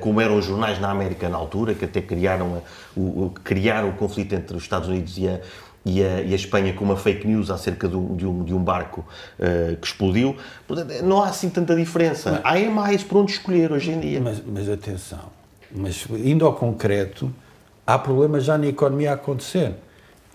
[0.00, 3.92] como eram os jornais na América na altura, que até criaram, a, o, criaram o
[3.92, 5.40] conflito entre os Estados Unidos e a,
[5.84, 8.54] e a, e a Espanha com uma fake news acerca de um, de um, de
[8.54, 9.04] um barco
[9.38, 10.36] uh, que explodiu.
[10.66, 12.32] Portanto, não há assim tanta diferença.
[12.32, 14.20] Mas, há é mais por onde escolher hoje em dia.
[14.20, 15.30] Mas, mas atenção,
[15.74, 17.32] mas indo ao concreto,
[17.86, 19.74] há problemas já na economia a acontecer.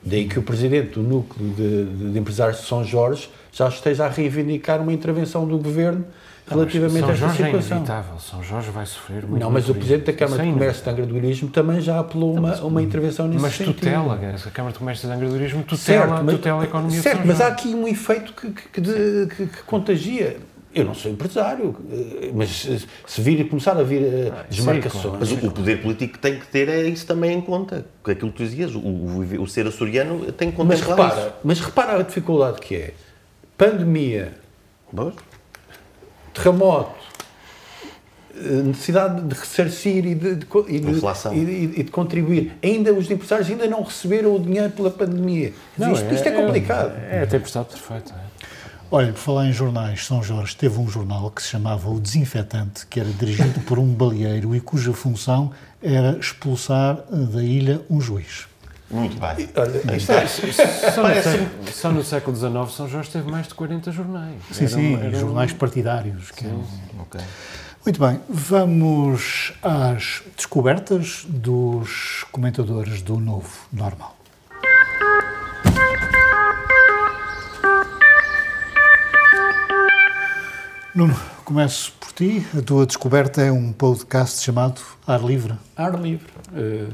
[0.02, 4.06] Daí que o presidente do núcleo de, de, de empresários de São Jorge já esteja
[4.06, 6.06] a reivindicar uma intervenção do governo
[6.48, 7.78] relativamente a esta Jorge é situação.
[7.78, 8.20] É inevitável.
[8.20, 9.42] São Jorge vai sofrer muito.
[9.42, 12.56] Não, mas o Presidente da Câmara de Comércio de Angra do também já apelou uma,
[12.62, 13.76] uma intervenção nesse mas sentido.
[13.86, 17.02] Mas tutela, a Câmara de Comércio de Angra do tutela, certo, mas, tutela a economia
[17.02, 20.38] Certo, de mas há aqui um efeito que, que, de, que, que contagia.
[20.76, 21.76] Eu não sou empresário,
[22.34, 22.68] mas
[23.06, 25.04] se vir e começar a vir eh, ah, desmarcações.
[25.04, 25.18] Claro.
[25.20, 27.86] Mas o, poder político tem que ter é isso também em conta.
[28.04, 31.34] Aquilo que tu dizias, o, o, o ser açoriano tem que mas repara, isso.
[31.44, 32.94] Mas repara a dificuldade que é.
[33.58, 34.34] Pandemia,
[36.34, 37.04] terremoto,
[38.34, 42.54] necessidade de ressarcir e de, de, e, de e, e de, contribuir.
[42.64, 45.54] Ainda os empresários ainda não receberam o dinheiro pela pandemia.
[45.78, 46.94] Não, isto, é, isto, é, complicado.
[46.98, 48.14] É, é a tempestade perfeita.
[48.90, 52.86] Olha, por falar em jornais, São Jorge teve um jornal que se chamava O Desinfetante,
[52.88, 58.48] que era dirigido por um baleeiro e cuja função era expulsar da ilha um juiz.
[58.94, 59.50] Muito bem.
[59.56, 63.54] Olha, isto é- Só no, século, só no século XIX, São Jorge teve mais de
[63.56, 64.36] 40 jornais.
[64.52, 66.30] Sim, Era sim, era um- jornais partidários.
[66.32, 66.64] que eram-
[67.00, 67.20] Ok.
[67.86, 74.16] Muito bem, vamos às descobertas dos comentadores do novo normal.
[80.96, 82.46] Nuno, começo por ti.
[82.58, 85.56] A tua descoberta é um podcast chamado Ar Livre.
[85.76, 86.28] Ar livre.
[86.56, 86.88] Eh,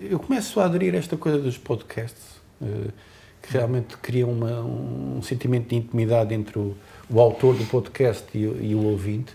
[0.00, 2.90] eu começo a aderir a esta coisa dos podcasts, eh,
[3.42, 6.76] que realmente criam uma- um sentimento de intimidade entre o,
[7.08, 9.32] o autor do podcast e, e o ouvinte.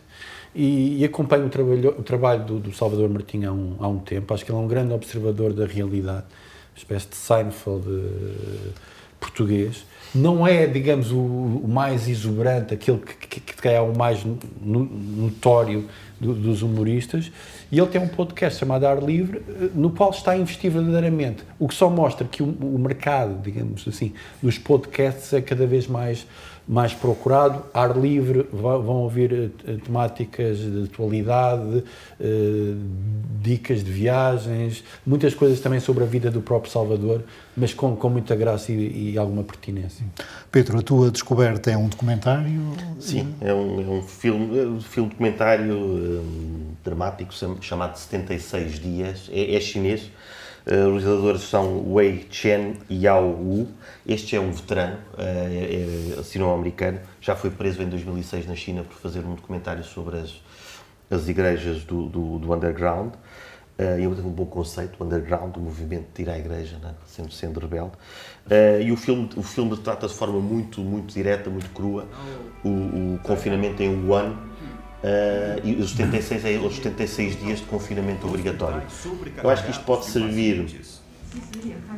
[0.54, 4.00] E, e acompanho o trabalho, o trabalho do, do Salvador Martinho há um, há um
[4.00, 4.34] tempo.
[4.34, 6.26] Acho que ele é um grande observador da realidade,
[6.74, 8.72] uma espécie de Seinfeld eh,
[9.20, 9.86] português.
[10.16, 14.86] Não é, digamos, o, o mais exuberante, aquele que, que, que é o mais no-
[14.86, 15.86] notório
[16.20, 17.32] do- dos humoristas.
[17.72, 21.44] E ele tem um podcast chamado Ar Livre, eh, no qual está a investir verdadeiramente.
[21.60, 25.86] O que só mostra que o, o mercado, digamos assim, dos podcasts é cada vez
[25.88, 26.26] mais,
[26.68, 27.64] mais procurado.
[27.74, 31.84] Ar Livre, vão ouvir eh, temáticas de atualidade,
[32.20, 32.74] eh,
[33.42, 37.24] dicas de viagens, muitas coisas também sobre a vida do próprio Salvador,
[37.56, 40.06] mas com, com muita graça e, e alguma pertinência.
[40.52, 42.74] Pedro, a tua descoberta é um documentário.
[43.00, 49.30] Sim, é um, é um filme, é um filme documentário hum, dramático chamado 76 Dias.
[49.32, 50.10] É, é chinês.
[50.66, 53.68] Uh, os realizadores são Wei Chen e Yao Wu.
[54.08, 57.00] Este é um veterano, uh, é, é sino-americano.
[57.22, 60.42] Já foi preso em 2006 na China por fazer um documentário sobre as,
[61.12, 63.14] as igrejas do, do, do underground.
[63.78, 66.96] Uh, eu tenho um bom conceito, o underground, o movimento de ir à igreja, né?
[67.06, 67.92] sempre sendo rebelde.
[68.48, 72.08] Uh, e o filme, o filme trata de forma muito, muito direta, muito crua,
[72.64, 74.34] o, o confinamento em Wuhan
[75.06, 78.82] uh, e os 76, é os 76 dias de confinamento obrigatório.
[79.44, 80.66] Eu acho que isto pode servir.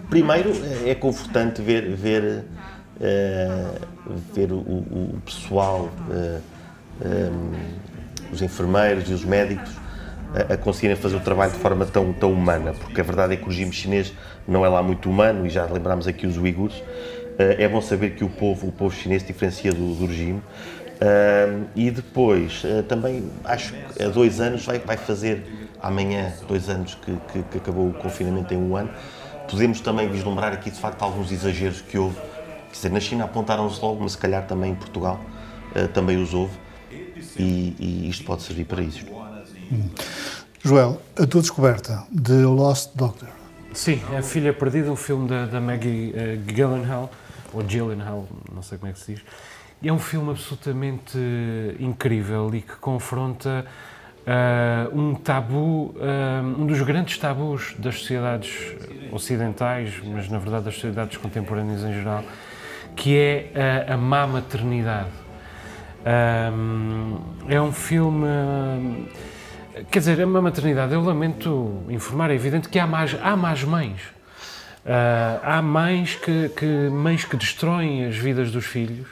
[0.10, 0.52] Primeiro,
[0.86, 2.44] é confortante ver, ver,
[3.00, 3.80] uh,
[4.34, 6.42] ver o, o- pessoal, uh,
[7.06, 7.52] um,
[8.32, 9.72] os enfermeiros e os médicos
[10.50, 13.44] a, conseguirem fazer o trabalho de forma tão, tão humana, porque a verdade é que
[13.44, 14.14] o regime chinês
[14.48, 16.82] não é lá muito humano, e já lembramos aqui os uigures.
[17.40, 20.42] Eh, é bom saber que o povo, o povo chinês diferencia do, do regime.
[21.02, 26.70] Ah, e depois, eh, também, acho que há dois anos, vai, vai fazer amanhã, dois
[26.70, 28.90] anos que, que, que acabou o confinamento em um ano,
[29.50, 32.16] podemos também vislumbrar aqui, de facto, alguns exageros que houve.
[32.16, 35.20] Quer dizer, na China apontaram-se logo, mas se calhar também em Portugal
[35.76, 36.54] eh, também os houve.
[37.40, 39.06] E, e isto pode servir para isso.
[40.64, 43.30] Joel, a tua descoberta de Lost Doctor.
[43.74, 47.12] Sim, A Filha Perdida, um filme da, da Maggie eh, Gyllenhaal,
[47.54, 49.24] ou Gyllenhaal, não sei como é que se diz.
[49.84, 53.66] É um filme absolutamente eh, incrível e que confronta
[54.26, 58.76] ah, um tabu, ah, um dos grandes tabus das sociedades
[59.12, 62.24] ocidentais, mas na verdade das sociedades contemporâneas em geral,
[62.96, 65.12] que é a, a má maternidade.
[66.06, 68.28] Ahm, é um filme.
[69.92, 70.94] Quer dizer, é uma maternidade.
[70.94, 74.02] Eu lamento informar, é evidente que há mais, há mais mães.
[74.86, 79.08] Ah, há mães que, que, mães que destroem as vidas dos filhos.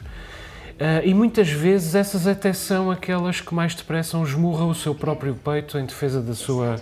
[0.80, 5.34] Ah, e muitas vezes essas até são aquelas que mais depressa esmurram o seu próprio
[5.34, 6.76] peito em defesa da sua,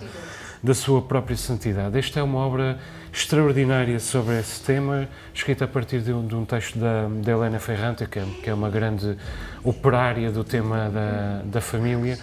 [0.62, 1.96] da sua própria santidade.
[1.96, 2.78] Esta é uma obra
[3.12, 7.60] extraordinária sobre esse tema, escrita a partir de um, de um texto da, da Helena
[7.60, 9.16] Ferrante, que é, que é uma grande
[9.62, 12.18] operária do tema da, da família.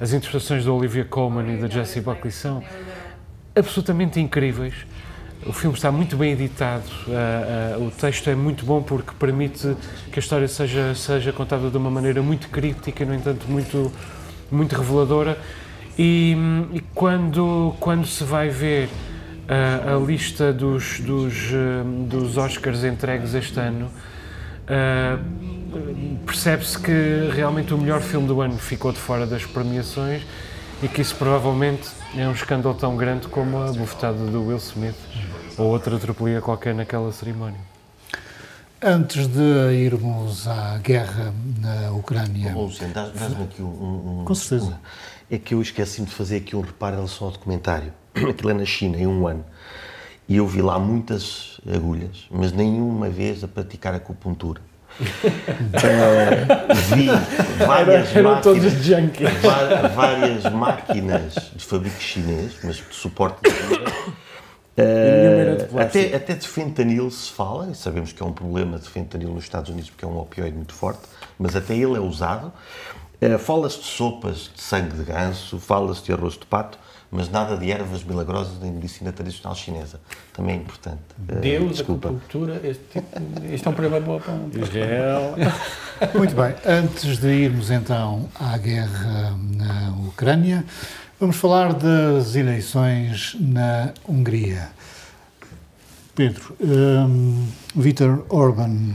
[0.00, 2.64] As interpretações da Olivia Colman e da Jessie Buckley são
[3.54, 4.74] absolutamente incríveis.
[5.44, 9.76] O filme está muito bem editado, ah, ah, o texto é muito bom porque permite
[10.12, 13.90] que a história seja, seja contada de uma maneira muito críptica, no entanto, muito,
[14.52, 15.36] muito reveladora.
[15.98, 16.36] E,
[16.72, 18.88] e quando, quando se vai ver
[19.48, 21.34] ah, a lista dos, dos,
[22.08, 23.90] dos Oscars entregues este ano,
[26.24, 30.22] percebe-se que realmente o melhor filme do ano ficou de fora das premiações
[30.82, 34.96] e que isso provavelmente é um escândalo tão grande como a bufetada do Will Smith
[35.62, 37.60] ou outra atropelia qualquer naquela cerimónia.
[38.84, 39.40] Antes de
[39.74, 42.52] irmos à guerra na Ucrânia.
[42.56, 44.76] Ô, Luciano, dá- dás-me aqui um, um- um- Com certeza.
[45.30, 47.92] É que eu esqueci-me de fazer aqui um reparo em relação ao documentário.
[48.14, 49.44] Aquilo é na China, em um ano.
[50.28, 54.60] E eu vi lá muitas agulhas, mas nenhuma vez a praticar acupuntura.
[55.74, 57.06] Eh, vi
[57.66, 59.30] várias máquinas, junkies.
[59.42, 63.50] va- várias máquinas de fabrico chinês, mas de suporte de
[64.74, 65.78] plástico.
[65.78, 69.44] até, até de fentanil se fala, e sabemos que é um problema de fentanil nos
[69.44, 71.02] Estados Unidos porque é um opioide muito forte,
[71.38, 72.52] mas até ele é usado.
[73.20, 76.76] Eh, Fala-se de sopas de sangue de ganso, fala-se de arroz de pato,
[77.08, 80.00] mas nada de ervas milagrosas nem medicina tradicional chinesa.
[80.32, 81.02] Também é importante.
[81.18, 82.08] Uh, Deus, desculpa.
[82.08, 83.06] acupuntura, este, tipo,
[83.52, 84.50] este é um problema bom para um...
[84.60, 85.34] Israel.
[86.16, 90.64] Muito bem, antes de irmos então à guerra na Ucrânia,
[91.22, 94.70] vamos falar das eleições na Hungria.
[96.16, 98.94] Pedro, um, Vítor Orban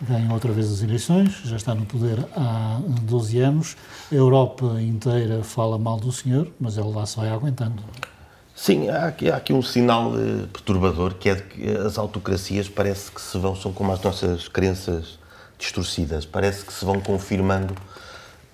[0.00, 3.76] ganhou outra vez as eleições, já está no poder há 12 anos.
[4.10, 7.82] A Europa inteira fala mal do senhor, mas ele lá se vai aguentando.
[8.56, 12.70] Sim, há aqui, há aqui um sinal eh, perturbador que é de que as autocracias
[12.70, 15.18] parece que se vão, são como as nossas crenças
[15.58, 17.74] distorcidas, parece que se vão confirmando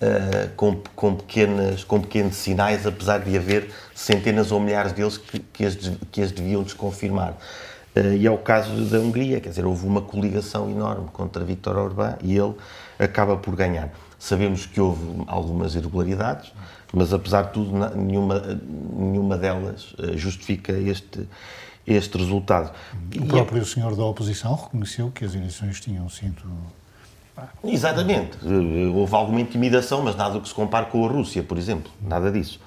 [0.01, 5.39] uh, com, com, pequenas, com pequenos sinais, apesar de haver centenas ou milhares deles que,
[5.39, 5.77] que, as,
[6.11, 7.35] que as deviam desconfirmar.
[7.95, 11.77] Uh, e é o caso da Hungria, quer dizer, houve uma coligação enorme contra Viktor
[11.77, 12.55] Orbán e ele
[12.99, 13.91] acaba por ganhar.
[14.19, 16.53] Sabemos que houve algumas irregularidades,
[16.93, 18.61] mas apesar de tudo, nenhuma,
[18.93, 21.29] nenhuma delas uh, justifica este,
[21.87, 22.73] este resultado.
[23.19, 26.43] O próprio senhor da oposição reconheceu que as eleições tinham sido
[27.65, 28.39] Exatamente.
[28.95, 31.91] Houve alguma intimidação, mas nada que se compare com a Rússia, por exemplo.
[32.01, 32.61] Nada disso.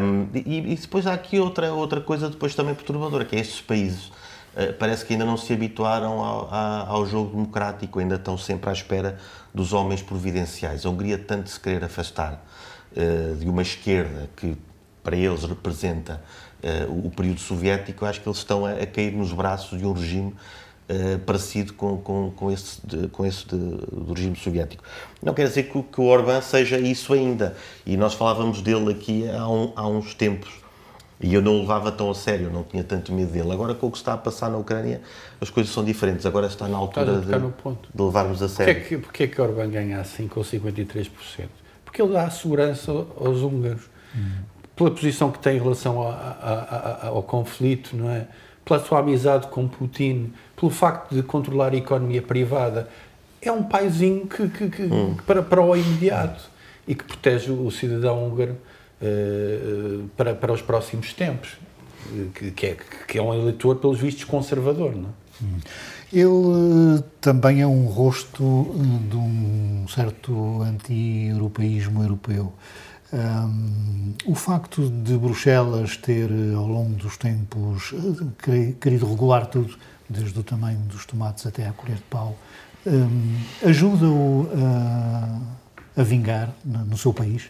[0.00, 3.60] Um, e, e, depois há aqui outra, outra coisa depois também perturbadora, que é estes
[3.60, 6.54] países uh, parece que ainda não se habituaram ao,
[6.88, 9.18] ao, jogo democrático, ainda estão sempre à espera
[9.52, 10.86] dos homens providenciais.
[10.86, 12.44] A Hungria tanto se querer afastar
[12.92, 14.56] uh, de uma esquerda que
[15.02, 16.22] para eles representa
[16.62, 19.92] uh, o período soviético, acho que eles estão a, a cair nos braços de um
[19.92, 20.32] regime
[20.88, 24.84] Uh, parecido com, com, com esse, de, com esse de, do regime soviético.
[25.20, 27.56] Não quer dizer que, que, o Orbán seja isso ainda.
[27.84, 30.52] E nós falávamos dele aqui há, um, há, uns tempos.
[31.20, 33.50] E eu não o levava tão a sério, não tinha tanto medo dele.
[33.50, 35.00] Agora, com o que está a passar na Ucrânia,
[35.40, 36.24] as coisas são diferentes.
[36.24, 38.74] Agora está na altura de, de, levarmos a sério.
[38.74, 41.08] Porquê é que, porquê é que Orbán ganha assim com 53%?
[41.84, 43.90] Porque ele dá segurança aos húngaros.
[44.14, 44.42] Hum.
[44.76, 48.28] Pela posição que tem em relação a, a, a, ao conflito, não é?
[48.66, 52.88] Pela sua amizade com Putin, pelo facto de controlar a economia privada,
[53.40, 55.16] é um paizinho que, que, que hum.
[55.24, 56.50] para, para o imediato
[56.86, 58.56] e que protege o cidadão húngaro
[59.00, 61.56] uh, para, para os próximos tempos,
[62.34, 62.76] que, que, é,
[63.06, 64.96] que é um eleitor, pelos vistos, conservador.
[64.96, 65.44] Não é?
[65.44, 65.58] hum.
[66.12, 68.42] Ele uh, também é um rosto
[69.08, 72.52] de um certo anti-europeísmo europeu.
[73.12, 77.94] Um, o facto de Bruxelas ter, ao longo dos tempos,
[78.80, 79.76] querido regular tudo,
[80.08, 82.36] desde o tamanho dos tomates até à colher de pau,
[82.86, 87.48] um, ajuda-o a, a, vingar no, no seu país?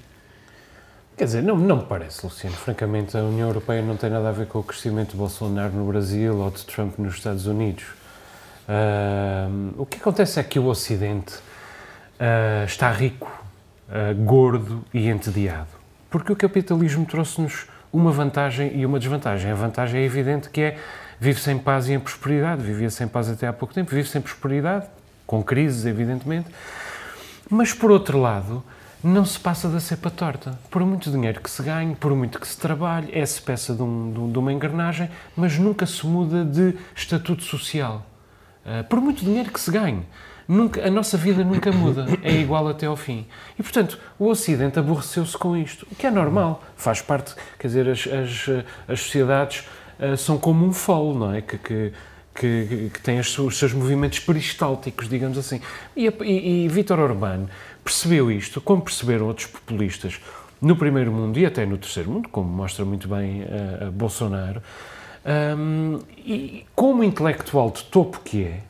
[1.17, 2.57] Quer dizer, não, não me parece, Luciano.
[2.57, 5.87] Francamente, a União Europeia não tem nada a ver com o crescimento de Bolsonaro no
[5.87, 7.85] Brasil ou de Trump nos Estados Unidos.
[8.69, 13.46] Uh, o que acontece é que o Ocidente uh, está rico
[13.89, 15.69] uh, gordo e entediado.
[16.11, 19.51] Porque o capitalismo trouxe-nos uma vantagem e uma desvantagem.
[19.51, 20.79] A vantagem é evidente que é
[21.19, 22.63] vive-se em paz e em prosperidade.
[22.63, 24.87] Vivia sem paz até há pouco tempo, vive-se em prosperidade,
[25.27, 26.49] com crises, evidentemente.
[27.49, 28.63] Mas, por outro lado,
[29.03, 30.59] não se passa da cepa torta.
[30.71, 34.31] Por muito dinheiro que se ganhe, por muito que se trabalhe, é-se peça de, um,
[34.33, 38.05] de, uma engrenagem, mas nunca se muda de estatuto social.
[38.65, 40.03] Uh, por muito dinheiro que se ganhe
[40.49, 43.27] nunca, a nossa vida nunca muda, é igual até ao fim.
[43.59, 47.89] E, portanto, o Ocidente aborreceu-se com isto, o que é normal, faz parte, quer dizer,
[47.89, 49.65] as, as, as sociedades
[49.99, 51.41] uh, são como um folo, não é?
[51.41, 51.93] Que, que,
[52.35, 55.61] que, que tem os seus movimentos peristálticos, digamos assim.
[55.97, 57.47] E, e, e Vítor Orbán
[57.83, 60.21] percebeu isto, como perceberam outros populistas
[60.61, 64.63] no primeiro mundo e até no terceiro mundo, como mostra muito bem uh, Bolsonaro,
[65.59, 68.61] um, e como intelectual de topo que é,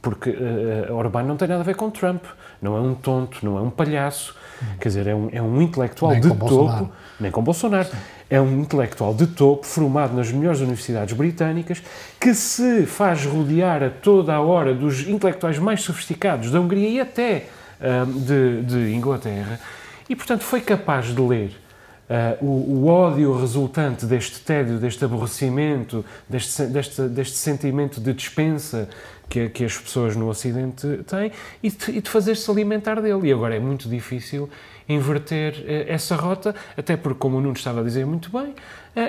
[0.00, 2.24] porque uh, Orbán não tem nada a ver com Trump,
[2.60, 4.66] não é um tonto, não é um palhaço, hum.
[4.80, 6.92] quer dizer, é um, é um intelectual nem de topo, Bolsonaro.
[7.20, 7.88] nem com Bolsonaro,
[8.30, 11.82] é um intelectual de topo, formado nas melhores universidades britânicas,
[12.20, 17.00] que se faz rodear a toda a hora dos intelectuais mais sofisticados da Hungria e
[17.00, 17.46] até
[17.80, 19.60] uh, de, de Inglaterra,
[20.08, 21.68] e portanto foi capaz de ler
[22.08, 28.88] Uh, o, o, ódio resultante deste tédio, deste aborrecimento, deste, deste, deste sentimento de dispensa
[29.28, 31.30] que, que as pessoas no Ocidente têm
[31.62, 33.28] e de, e de fazer-se alimentar dele.
[33.28, 34.48] E agora é muito difícil
[34.88, 38.54] inverter uh, essa rota, até porque, como o Nuno estava a dizer muito bem, uh,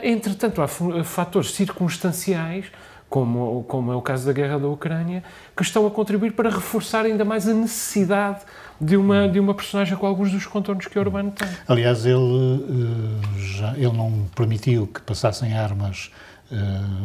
[0.03, 2.65] entretanto há fatores circunstanciais
[3.09, 5.23] como, como é o caso da guerra da Ucrânia,
[5.57, 8.41] que estão a contribuir para reforçar ainda mais a necessidade
[8.79, 11.47] de uma, de uma personagem com alguns dos contornos que Urbano tem.
[11.67, 16.11] Aliás, ele, eh, já, ele não permitiu que passassem armas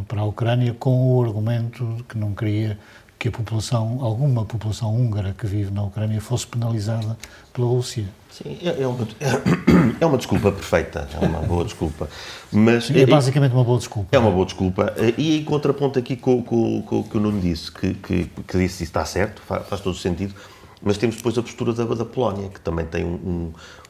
[0.09, 2.79] para a Ucrânia com o argumento de que não queria
[3.25, 7.17] que a população, alguma população húngara que vive na Ucrânia fosse penalizada
[7.55, 8.05] pela Rússia.
[8.31, 9.09] Sim, é, é, uma,
[9.99, 12.07] é uma desculpa perfeita, é uma boa desculpa.
[12.53, 14.15] Mas, é basicamente uma boa desculpa.
[14.15, 14.93] É uma boa desculpa.
[15.17, 18.59] E em contraponto aqui com, com, com o que o Nuno disse, que, que, que
[18.59, 20.35] disse isso está certo, faz, faz todo o sentido,
[20.83, 23.15] mas temos depois a postura da, da Polónia, que também tem um,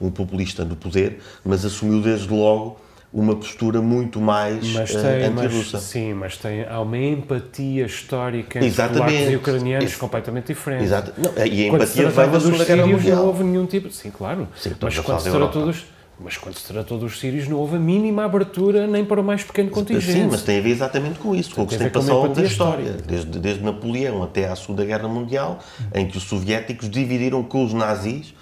[0.01, 2.79] um, um populista no poder, mas assumiu desde logo
[3.15, 5.79] uma postura muito mais mas uh, tem, anti-russa.
[5.79, 9.13] Sim, mas tem, há uma empatia histórica entre Exatamente.
[9.13, 10.01] polacos e ucranianos Isso.
[10.01, 10.83] completamente diferente.
[10.83, 11.13] Exato.
[11.17, 13.17] Não, e a empatia vem da Segunda Guerra Mundial.
[13.19, 13.89] Não houve nenhum tipo...
[13.93, 14.49] Sim, claro.
[14.57, 15.87] Sim, mas quando se tratou dos...
[16.19, 19.43] Mas quando se tratou dos sírios não houve a mínima abertura nem para o mais
[19.43, 20.13] pequeno contingente.
[20.13, 22.23] Sim, mas tem a ver exatamente com isso, com o que se tem passado ao
[22.23, 22.93] longo da história.
[23.05, 25.59] Desde, desde Napoleão até à Segunda Guerra Mundial,
[25.93, 28.33] em que os soviéticos dividiram com os nazis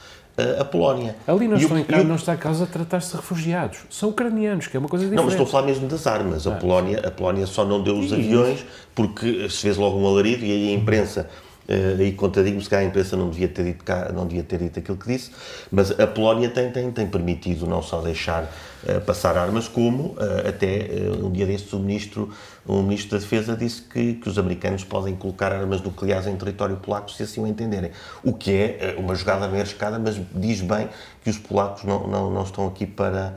[0.61, 1.15] a Polónia.
[1.27, 3.81] Ali não, estão o, em não está a causa de tratar-se de refugiados.
[3.91, 5.19] São ucranianos, que é uma coisa diferente.
[5.19, 6.47] Não, mas estou a falar mesmo das armas.
[6.47, 6.57] A, ah.
[6.57, 8.65] Polónia, a Polónia só não deu os aviões
[8.95, 11.29] porque se fez logo um alarido e aí a imprensa
[11.69, 14.81] Uh, e contradigo-me, se calhar a imprensa não devia, ter dito, não devia ter dito
[14.81, 15.31] aquilo que disse,
[15.71, 20.49] mas a Polónia tem, tem, tem permitido não só deixar uh, passar armas, como uh,
[20.49, 20.89] até
[21.23, 22.31] um dia destes o ministro,
[22.67, 26.77] o ministro da Defesa disse que, que os americanos podem colocar armas nucleares em território
[26.77, 27.93] polaco se assim o entenderem.
[28.25, 30.89] O que é uma jogada meio arriscada, mas diz bem
[31.23, 33.37] que os polacos não, não, não estão aqui para,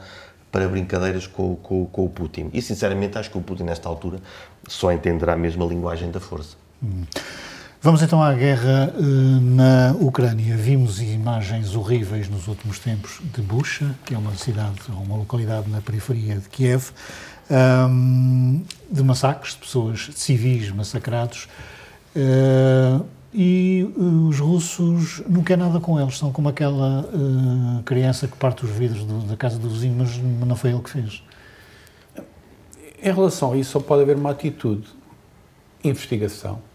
[0.51, 2.49] para brincadeiras com, com, com o Putin.
[2.53, 4.19] E sinceramente acho que o Putin, nesta altura,
[4.67, 6.55] só entenderá mesmo a linguagem da força.
[6.83, 7.03] Hum.
[7.85, 10.57] Vamos então à guerra uh, na Ucrânia.
[10.57, 15.79] Vimos imagens horríveis nos últimos tempos de Bucha, que é uma cidade, uma localidade na
[15.81, 16.89] periferia de Kiev,
[17.47, 21.47] um, de massacres de pessoas civis massacrados.
[22.15, 27.07] Uh, e uh, os russos não querem nada com eles, são como aquela
[27.85, 30.89] criança que parte os vidros do, da casa do vizinho, mas não foi ele que
[30.89, 31.21] fez.
[32.99, 34.87] Em relação a isso, só pode haver uma atitude:
[35.83, 36.74] investigação eh,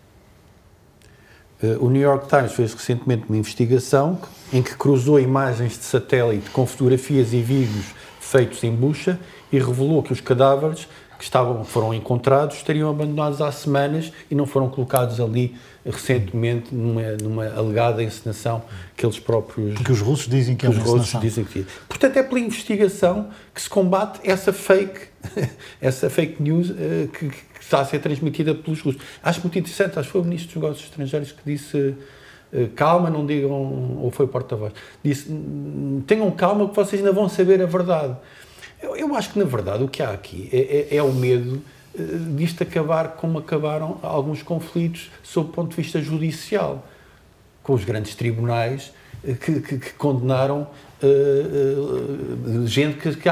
[1.80, 4.18] o New York Times fez recentemente uma investigação
[4.52, 7.86] em que cruzou imagens de satélite com fotografias e vídeos
[8.20, 9.18] feitos em bucha
[9.52, 10.88] e revelou que os cadáveres
[11.20, 15.54] que estavam, foram encontrados estariam abandonados há semanas e não foram colocados ali
[15.84, 18.62] recentemente numa, numa alegada encenação
[18.96, 19.78] que eles próprios...
[19.82, 21.64] Que os russos dizem que, que é uma os russos dizem que é.
[21.86, 25.08] Portanto, é pela investigação que se combate essa fake,
[25.80, 27.30] essa fake news uh, que,
[27.70, 29.00] está a ser transmitida pelos russos.
[29.22, 31.94] Acho muito interessante, acho que foi o Ministro dos Negócios Estrangeiros que disse
[32.52, 33.52] eh, calma, não digam,
[34.02, 34.72] ou foi o porta-voz,
[35.04, 35.30] disse
[36.06, 38.16] tenham calma que vocês ainda vão saber a verdade.
[38.82, 41.62] Eu, eu acho que, na verdade, o que há aqui é, é, é o medo
[41.94, 46.84] uh, disto acabar como acabaram alguns conflitos sob o ponto de vista judicial,
[47.62, 48.92] com os grandes tribunais
[49.22, 50.66] uh, que, que, que, condenaram
[51.02, 53.28] uh, gente que, que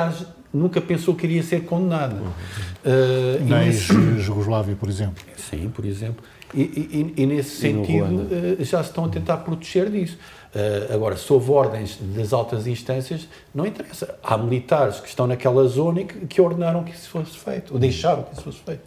[0.52, 2.16] nunca pensou que iria ser condenada.
[2.16, 2.28] Uhum.
[2.28, 5.22] Uh, Na ex-Jugoslávia, por exemplo.
[5.36, 6.24] Sim, por exemplo.
[6.54, 8.22] E, e, e nesse e sentido
[8.60, 10.16] uh, já se estão a tentar proteger disso.
[10.54, 14.18] Uh, agora, sob ordens das altas instâncias, não interessa.
[14.22, 17.78] Há militares que estão naquela zona e que, que ordenaram que isso fosse feito, ou
[17.78, 18.82] deixaram que isso fosse feito.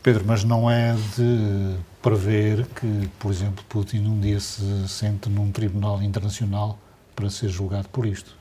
[0.00, 5.50] Pedro, mas não é de prever que, por exemplo, Putin um dia se sente num
[5.50, 6.78] tribunal internacional
[7.16, 8.35] para ser julgado por isto?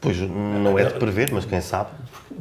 [0.00, 1.90] Pois, não é de prever, mas quem sabe,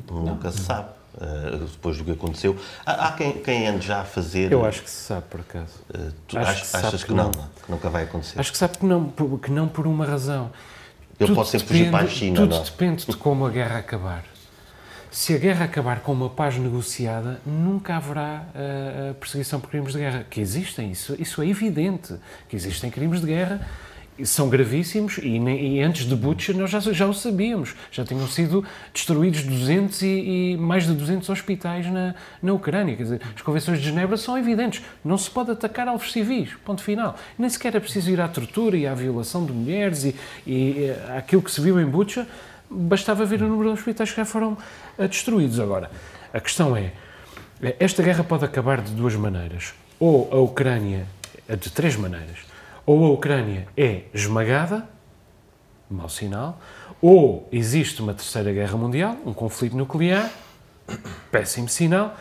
[0.09, 0.89] nunca se sabe.
[1.15, 2.55] Uh, depois do que aconteceu.
[2.85, 4.51] Há, há quem, quem, ande já a fazer.
[4.53, 5.73] Eu acho que se sabe, por acaso.
[5.89, 8.39] Uh, tu acho que achas que, que, não, que nunca vai acontecer?
[8.39, 10.49] Acho que sabe que não, que não por uma razão.
[11.19, 12.39] Ele tudo pode sempre depende, fugir para a China.
[12.39, 12.63] Tudo não?
[12.63, 14.23] depende de como a guerra acabar.
[15.11, 19.99] Se a guerra acabar com uma paz negociada, nunca haverá uh, perseguição por crimes de
[19.99, 20.25] guerra.
[20.29, 22.15] Que existem, isso, isso é evidente.
[22.47, 23.67] Que existem crimes de guerra
[24.25, 27.75] são gravíssimos e, e, antes de Butcher nós já, já o sabíamos.
[27.91, 28.63] Já tinham sido
[28.93, 32.95] destruídos 200 e, e, mais de 200 hospitais na, na Ucrânia.
[32.95, 34.83] Quer dizer, as convenções de Genebra são evidentes.
[35.03, 37.15] Não se pode atacar alvos civis, ponto final.
[37.37, 40.15] Nem sequer é preciso ir à tortura e à violação de mulheres e,
[40.45, 42.25] e aquilo que se viu em Butcher.
[42.69, 44.57] Bastava ver o número de hospitais que já foram
[44.97, 45.59] eh, destruídos.
[45.59, 45.89] Agora,
[46.31, 46.91] a questão é,
[47.79, 49.73] esta guerra pode acabar de duas maneiras.
[49.99, 51.07] Ou a Ucrânia,
[51.47, 52.48] de três maneiras
[52.89, 54.89] ou a Ucrânia é esmagada,
[55.87, 56.59] mau sinal,
[56.99, 60.27] ou existe uma terceira guerra mundial, um conflito nuclear,
[61.31, 62.17] péssimo sinal,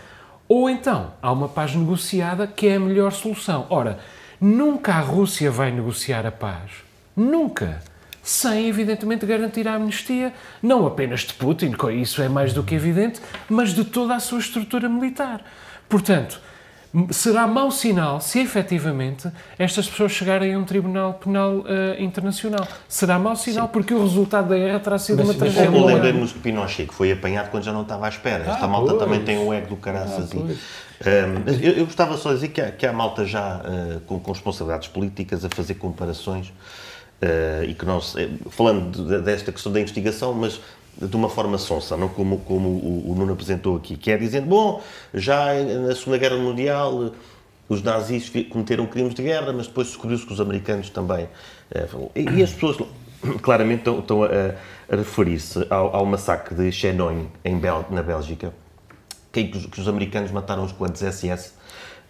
[0.47, 3.67] ou então há uma paz negociada que é a melhor solução.
[3.71, 3.99] Ora,
[4.39, 6.71] nunca a Rússia vai negociar a paz.
[7.17, 7.83] Nunca.
[8.23, 13.23] Sem, evidentemente, garantir a amnistia, não apenas de Putin, isso é mais do que evidente,
[13.49, 15.43] mas de toda a sua estrutura militar.
[15.89, 16.39] Portanto,
[17.11, 21.65] será mau sinal se efetivamente estas pessoas chegarem a um tribunal penal uh,
[21.99, 22.67] internacional.
[22.89, 23.73] Será mau sinal Sim.
[23.73, 25.71] porque o resultado da guerra terá sido mas, uma tragédia.
[25.71, 28.45] Lembremos de Pinochet, que foi apanhado quando já não estava à espera.
[28.47, 29.03] Ah, Esta malta pois.
[29.03, 30.31] também tem um ego do caraças.
[30.33, 34.01] Ah, um, eu, eu, gostava só de dizer que há, que há malta já uh,
[34.01, 38.17] com, com, responsabilidades políticas a fazer comparações uh, e que nós,
[38.51, 40.61] falando de, desta questão da investigação, mas
[41.01, 44.47] de uma forma sonsa, não como, como o, o Nuno apresentou aqui, que é dizendo,
[44.47, 44.83] bom,
[45.15, 47.13] já na Segunda Guerra Mundial
[47.69, 51.29] os nazis cometeram crimes de guerra, mas depois descobriu-se que os americanos também.
[52.17, 52.79] E as pessoas
[53.43, 54.29] claramente estão, estão a,
[54.91, 58.53] a referir-se ao, ao, massacre de Chenogne, em Bel, na Bélgica,
[59.31, 61.53] que, que, os americanos mataram os quantos SS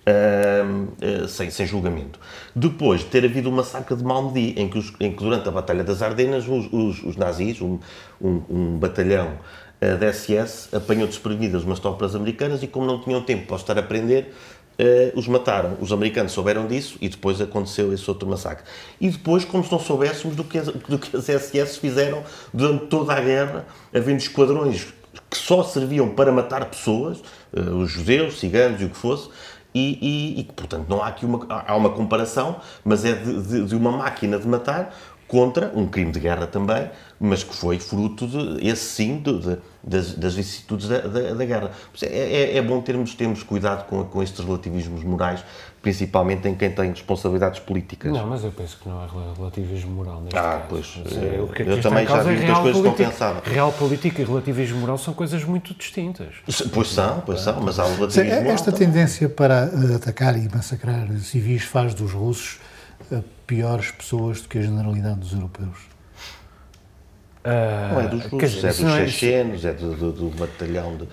[0.08, 2.18] uh, uh, sem, sem julgamento.
[2.54, 5.52] Depois de ter havido o massacre de Malmedy, em que, os, em que durante a
[5.52, 7.78] Batalha das Ardenas os, os, os nazis, um,
[8.20, 9.38] um, um batalhão
[9.82, 13.78] uh, da SS, apanhou desprevenidas umas tropas americanas e, como não tinham tempo para estar
[13.78, 14.32] a prender,
[14.80, 15.76] Uh, os mataram.
[15.80, 18.62] Os americanos souberam disso e depois aconteceu esse outro massacre.
[19.00, 22.22] E depois, como se não soubéssemos do que, as, do que as SS fizeram
[22.54, 24.86] durante toda a guerra, havendo esquadrões
[25.28, 27.20] que só serviam para matar pessoas,
[27.52, 29.28] os judeus, ciganos e o que fosse,
[29.74, 33.64] e, e, e, portanto, não há aqui uma, há uma comparação, mas é de, de,
[33.66, 34.94] de, uma máquina de matar
[35.28, 36.90] contra um crime de guerra também,
[37.20, 41.70] mas que foi fruto, de, esse sim, de, das, das vicissitudes da, da, da guerra.
[42.02, 45.44] É, é, é, bom termos, termos cuidado com, com estes relativismos morais,
[45.80, 48.12] principalmente em quem tem responsabilidades políticas.
[48.12, 50.64] Não, mas eu penso que não é relativismo moral neste ah, caso.
[50.68, 53.42] Pois, é, o que eu também já vi é muitas coisas que estão pensadas.
[53.44, 56.34] Real política e relativismo moral são coisas muito distintas.
[56.72, 58.86] Pois são, pois são, mas há o relativismo Sim, moral Esta também.
[58.86, 62.58] tendência para eh, atacar e massacrar civis faz dos russos
[63.12, 65.78] eh, piores pessoas do que a generalidade dos europeus.
[67.44, 71.08] Uh, não é dos russos, é dos é chechenos, é do, do, do batalhão de,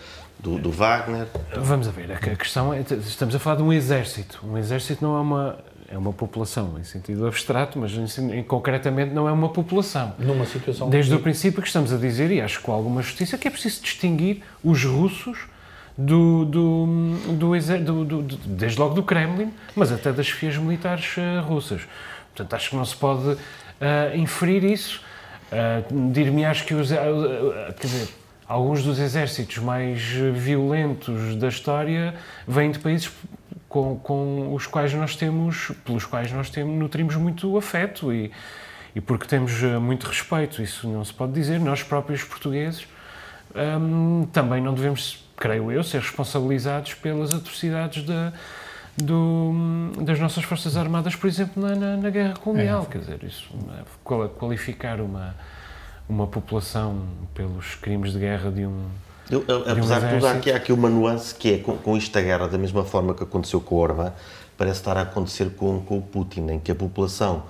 [0.45, 1.27] do, do, Wagner.
[1.57, 4.39] Vamos a ver, a questão é, estamos a falar de um exército.
[4.45, 5.57] Um exército não é uma,
[5.89, 10.13] é uma população, em sentido abstrato, mas em, concretamente não é uma população.
[10.19, 10.87] Numa situação...
[10.87, 13.51] Desde o princípio que estamos a dizer, e acho que com alguma justiça, que é
[13.51, 15.47] preciso distinguir os russos
[15.97, 16.85] do, do,
[17.37, 21.81] do, do, desde logo do Kremlin, mas até das chefias militares uh, russas.
[22.35, 23.37] Portanto, acho que não se pode uh,
[24.15, 25.01] inferir isso.
[25.51, 26.95] Uh, Dir-me, acho que os, uh,
[27.79, 28.09] quer dizer,
[28.47, 32.15] alguns dos exércitos mais violentos da história
[32.47, 33.11] vêm de países
[33.67, 38.31] com, com, os quais nós temos, pelos quais nós temos, nutrimos muito afeto e,
[38.95, 40.61] e porque temos muito respeito.
[40.61, 41.59] Isso não se pode dizer.
[41.59, 42.87] Nós próprios portugueses
[43.53, 48.33] um, também não devemos, creio eu, ser responsabilizados pelas atrocidades da
[48.97, 49.51] do,
[50.01, 52.83] das nossas Forças Armadas, por exemplo, na, na, na Guerra Colonial.
[52.83, 52.91] É.
[52.91, 53.83] Quer dizer, isso, é?
[54.37, 55.35] qualificar uma,
[56.08, 57.01] uma população
[57.34, 58.84] pelos crimes de guerra de um.
[59.30, 62.14] Eu, apesar de, tudo, há aqui, há aqui uma nuance que é com, com isto
[62.14, 64.12] da guerra, da mesma forma que aconteceu com o Orbán,
[64.56, 67.43] parece estar a acontecer com, com o Putin, em que a população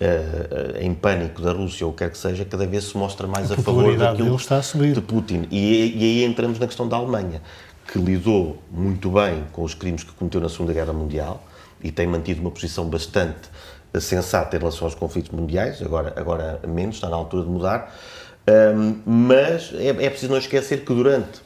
[0.00, 3.26] Uh, em pânico da Rússia ou o que quer que seja, cada vez se mostra
[3.26, 4.92] mais a, a favor daquilo está a subir.
[4.92, 5.48] de Putin.
[5.50, 7.42] E, e, aí entramos na questão da Alemanha
[7.84, 11.42] que lidou muito bem com os crimes que cometeu na Segunda Guerra Mundial
[11.82, 13.48] e tem mantido uma posição bastante
[14.00, 17.94] sensata em relação aos conflitos mundiais, agora, agora menos, está na altura de mudar,
[18.74, 21.40] um, mas é, é, preciso não esquecer que durante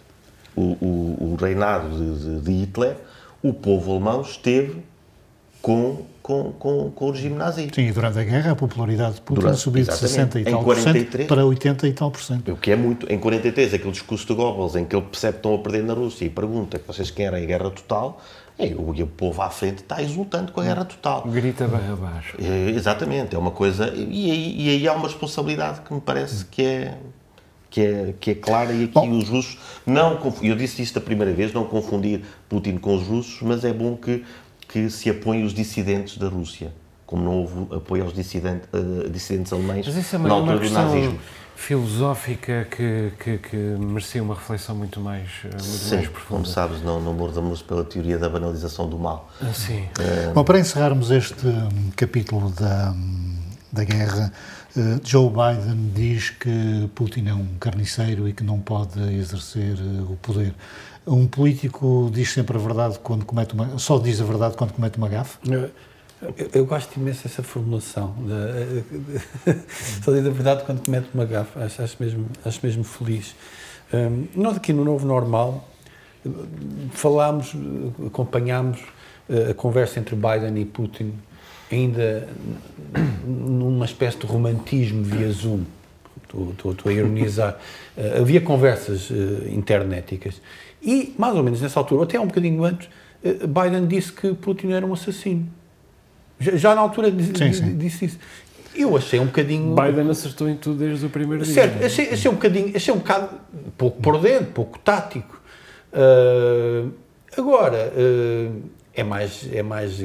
[0.55, 2.97] o, o, o reinado de, de, de Hitler,
[3.43, 4.82] o povo alemão esteve
[5.61, 7.68] com com, com, com o regime nazi.
[7.74, 10.62] Sim, e durante a guerra a popularidade de Putin durante, subiu de 60 e tal
[10.62, 12.53] 43, para 80 e tal por cento.
[12.53, 13.12] O que é muito.
[13.12, 15.95] Em 43, aquele discurso de Goebbels em que ele percebe que estão a perder na
[15.95, 18.22] Rússia e pergunta que vocês querem a guerra total,
[18.59, 21.22] e o, e o povo à frente está exultante com a guerra total.
[21.22, 22.36] Grita barra abaixo.
[22.40, 23.92] É, exatamente, é uma coisa.
[23.94, 26.98] E aí, e aí há uma responsabilidade que me parece que é
[27.70, 31.00] que é, que é clara e aqui bom, os russos não eu disse isto a
[31.00, 34.22] primeira vez, não confundir Putin com os russos, mas é bom que
[34.72, 36.72] que se apoiem os dissidentes da Rússia,
[37.05, 40.57] como não houve apoio aos dissidentes, uh, dissidentes alemães Mas isso é uma, na altura
[40.57, 41.20] uma do nazismo.
[41.63, 46.29] Filosófica que, que, que, merecia uma reflexão muito mais, eh, muito Sim, mais profunda.
[46.29, 49.31] como sabes, não, não mordamos pela teoria da banalização do mal.
[49.41, 49.83] Ah, sim.
[49.83, 53.37] Uh, Bom, para encerrarmos este hum, capítulo da, hum,
[53.73, 54.33] da guerra,
[54.77, 59.77] uh, Joe Biden diz que Putin é um carniceiro e que não pode exercer
[60.11, 60.53] o poder.
[61.07, 63.79] Um político diz sempre a verdade quando comete uma.
[63.79, 65.39] só diz a verdade quando comete uma gafe?
[66.23, 68.14] Eu, eu gosto imenso dessa formulação.
[68.18, 69.53] De,
[70.03, 71.59] só diz a verdade quando comete uma gafe.
[71.59, 73.35] Acho, acho, mesmo, acho mesmo feliz.
[73.93, 75.68] Um, nós aqui no Novo Normal
[76.93, 77.53] falámos,
[78.07, 78.79] acompanhámos
[79.29, 81.14] eh, a conversa entre Biden e Putin
[81.70, 82.29] ainda
[83.27, 85.64] numa espécie de romantismo via Zoom.
[86.23, 87.59] Estou, a ironizar.
[87.97, 89.11] Uh, havia conversas
[89.51, 90.41] internéticas
[90.83, 92.89] e, mais ou menos nessa altura, até um bocadinho antes,
[93.23, 95.49] eh, Biden disse que Putin era um assassino.
[96.43, 97.76] Já, na altura sim, sim.
[97.76, 98.18] disse isso.
[98.74, 99.74] Eu achei um bocadinho.
[99.74, 101.55] Biden acertou em tudo desde o primeiro dia.
[101.55, 103.28] Certo, achei, achei um bocadinho, achei um bocado
[103.76, 105.40] pouco por dentro, pouco tático.
[105.93, 106.90] Uh,
[107.36, 108.62] agora, uh,
[108.95, 110.05] é mais, é mais uh,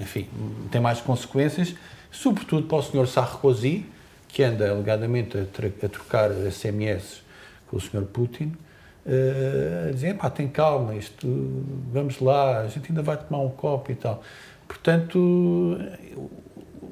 [0.00, 0.28] enfim,
[0.70, 1.74] tem mais consequências,
[2.10, 3.06] sobretudo para o Sr.
[3.06, 3.86] Sarkozy,
[4.28, 7.22] que anda alegadamente a, a trocar SMS
[7.68, 8.02] com o Sr.
[8.02, 8.52] Putin,
[9.06, 11.26] a dizer, pá, tem calma, isto,
[11.92, 14.22] vamos lá, a gente ainda vai tomar um copo e tal.
[14.70, 15.18] Portanto,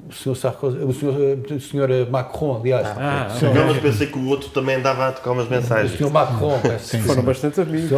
[0.09, 1.15] o senhor Sarkozy, o senhor,
[1.49, 2.85] o senhor Macron, aliás.
[2.87, 5.93] Ah, ah, sim, mas pensei que o outro também andava a tocar umas mensagens.
[5.93, 7.89] O senhor Macron, sim, foram bastante amigos.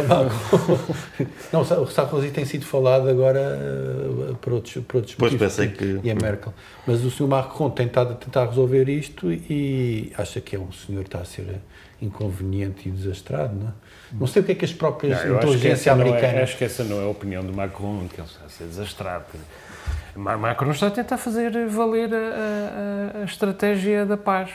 [1.52, 5.98] não, o Sarkozy tem sido falado agora uh, por outros, por outros pois pensei que...
[6.04, 6.54] E a Merkel.
[6.86, 10.70] Mas o senhor Macron tem estado a tentar resolver isto e acha que é um
[10.70, 11.60] senhor que está a ser
[12.00, 13.72] inconveniente e desastrado, não é?
[14.12, 16.38] Não sei o que é que as próprias não, inteligência americana...
[16.38, 18.64] É, acho que essa não é a opinião do Macron, que ele está a ser
[18.64, 19.24] desastrado.
[20.14, 24.50] Macron está a tentar fazer valer a, a, a estratégia da paz.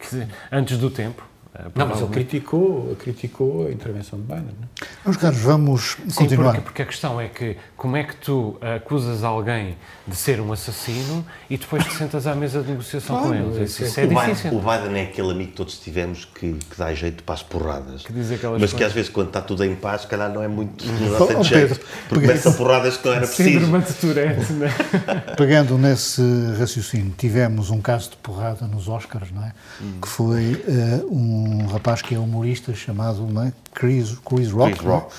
[0.00, 1.33] Dizer, antes do tempo.
[1.74, 4.54] Não, mas ele criticou, criticou a intervenção de Biden.
[5.04, 5.12] Não?
[5.12, 5.16] É?
[5.16, 6.54] Caros, vamos Sim, continuar.
[6.54, 9.76] Porque, porque a questão é que como é que tu acusas alguém
[10.06, 13.64] de ser um assassino e depois te sentas à mesa de negociação claro, com ele?
[13.64, 14.50] Isso, isso é, é difícil.
[14.50, 17.42] Biden, o Biden é aquele amigo que todos tivemos que, que dá jeito para as
[17.44, 18.02] porradas.
[18.02, 18.78] Que diz aquelas mas coisas.
[18.78, 20.84] que às vezes quando está tudo em paz, se calhar não é muito.
[20.84, 23.50] Não dá oh, jeito, porque começa porradas que não era preciso.
[23.50, 24.70] Síndrome de Tourette, não é?
[25.38, 26.22] Pegando nesse
[26.58, 29.52] raciocínio, tivemos um caso de porrada nos Oscars, não é?
[29.80, 30.00] Hum.
[30.02, 33.52] Que foi uh, um rapaz que é humorista chamado é?
[33.72, 34.76] Chris, Chris Rock.
[34.76, 35.14] Chris Rock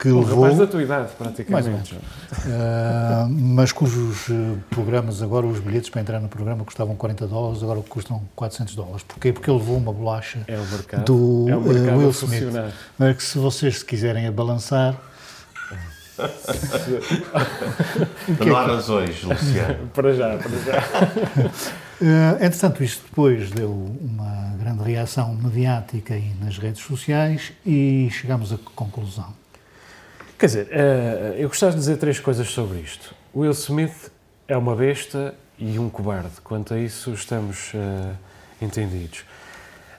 [0.00, 0.44] que um levou...
[0.44, 1.94] rapaz da tua idade, praticamente.
[1.94, 7.62] Uh, mas cujos uh, programas, agora os bilhetes para entrar no programa custavam 40 dólares,
[7.62, 9.02] agora custam 400 dólares.
[9.02, 9.30] Porquê?
[9.30, 12.50] Porque ele levou uma bolacha é o mercado, do é uh, Will Smith.
[12.98, 14.96] Mas que se vocês se quiserem abalançar...
[18.46, 19.86] não há razões, Luciano.
[19.92, 21.72] para já, para já.
[22.00, 28.54] Uh, entretanto, isto depois deu uma grande reação mediática e nas redes sociais e chegamos
[28.54, 29.34] à conclusão.
[30.38, 33.14] Quer dizer, uh, eu gostava de dizer três coisas sobre isto.
[33.36, 34.10] Will Smith
[34.48, 36.40] é uma besta e um cobarde.
[36.42, 38.16] Quanto a isso, estamos uh,
[38.62, 39.22] entendidos.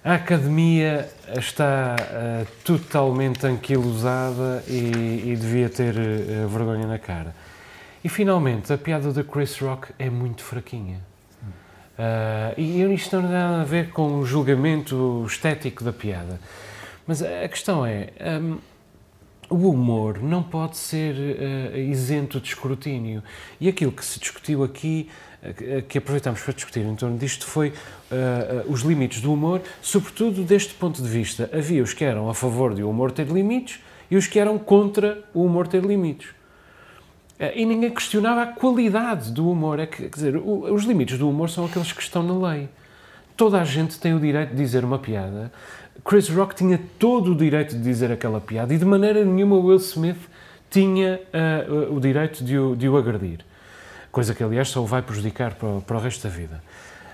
[0.03, 5.93] A academia está uh, totalmente anquilosada e, e devia ter
[6.49, 7.35] vergonha na cara.
[8.03, 11.10] E finalmente, a piada da Chris Rock é muito fraquinha.
[12.01, 16.39] Uh, e isto não tem nada a ver com o julgamento estético da piada.
[17.05, 18.09] Mas a questão é.
[18.41, 18.57] Um,
[19.49, 23.21] o humor não pode ser uh, isento de escrutínio.
[23.59, 25.09] E aquilo que se discutiu aqui,
[25.43, 27.73] uh, que aproveitamos para discutir em torno disto, foi
[28.67, 31.49] os limites do humor, sobretudo deste ponto de vista.
[31.53, 33.79] Havia os que eram a favor de o humor ter limites
[34.09, 36.29] e os que eram contra o humor ter limites.
[37.55, 39.79] E ninguém questionava a qualidade do humor.
[39.79, 42.69] É que, quer dizer, os limites do humor são aqueles que estão na lei.
[43.35, 45.51] Toda a gente tem o direito de dizer uma piada
[46.03, 49.77] Chris Rock tinha todo o direito de dizer aquela piada e de maneira nenhuma Will
[49.77, 50.17] Smith
[50.69, 53.39] tinha uh, o direito de o, de o agredir.
[54.11, 56.61] Coisa que, aliás, só o vai prejudicar para, para o resto da vida.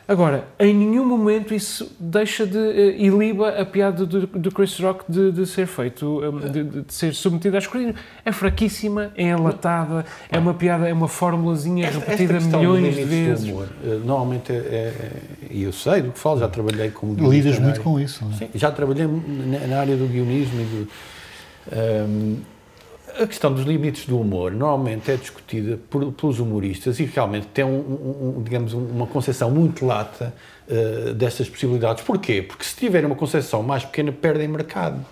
[0.08, 5.04] Agora, em nenhum momento isso deixa de uh, iliba a piada do, do Chris Rock
[5.10, 7.94] de, de ser feito, um, de, de, ser submetida à escuridão.
[8.24, 13.04] É fraquíssima, é enlatada, é uma piada, é uma formulazinha esta, repetida esta milhões de
[13.04, 13.50] vezes.
[13.50, 15.12] Humor, eh, normalmente, é, é,
[15.52, 18.36] e eu sei do que falo, já trabalhei como Lidas muito com isso, não é?
[18.36, 20.88] Sim, já trabalhei na, na, área do guionismo e do...
[21.70, 22.38] Um,
[23.20, 27.66] a questão dos limites do humor normalmente é discutida por, pelos humoristas e realmente tem,
[27.66, 30.34] um, um, digamos, uma concepção muito lata
[30.68, 32.04] uh, destas possibilidades.
[32.04, 32.42] Porquê?
[32.42, 35.04] Porque se tiverem uma concepção mais pequena, perdem mercado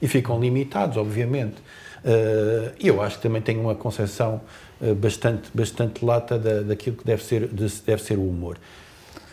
[0.00, 1.56] e ficam limitados, obviamente.
[2.04, 4.40] Uh, e eu acho que também tem uma concepção
[4.80, 8.58] uh, bastante, bastante lata da, daquilo que deve ser, de, deve ser o humor.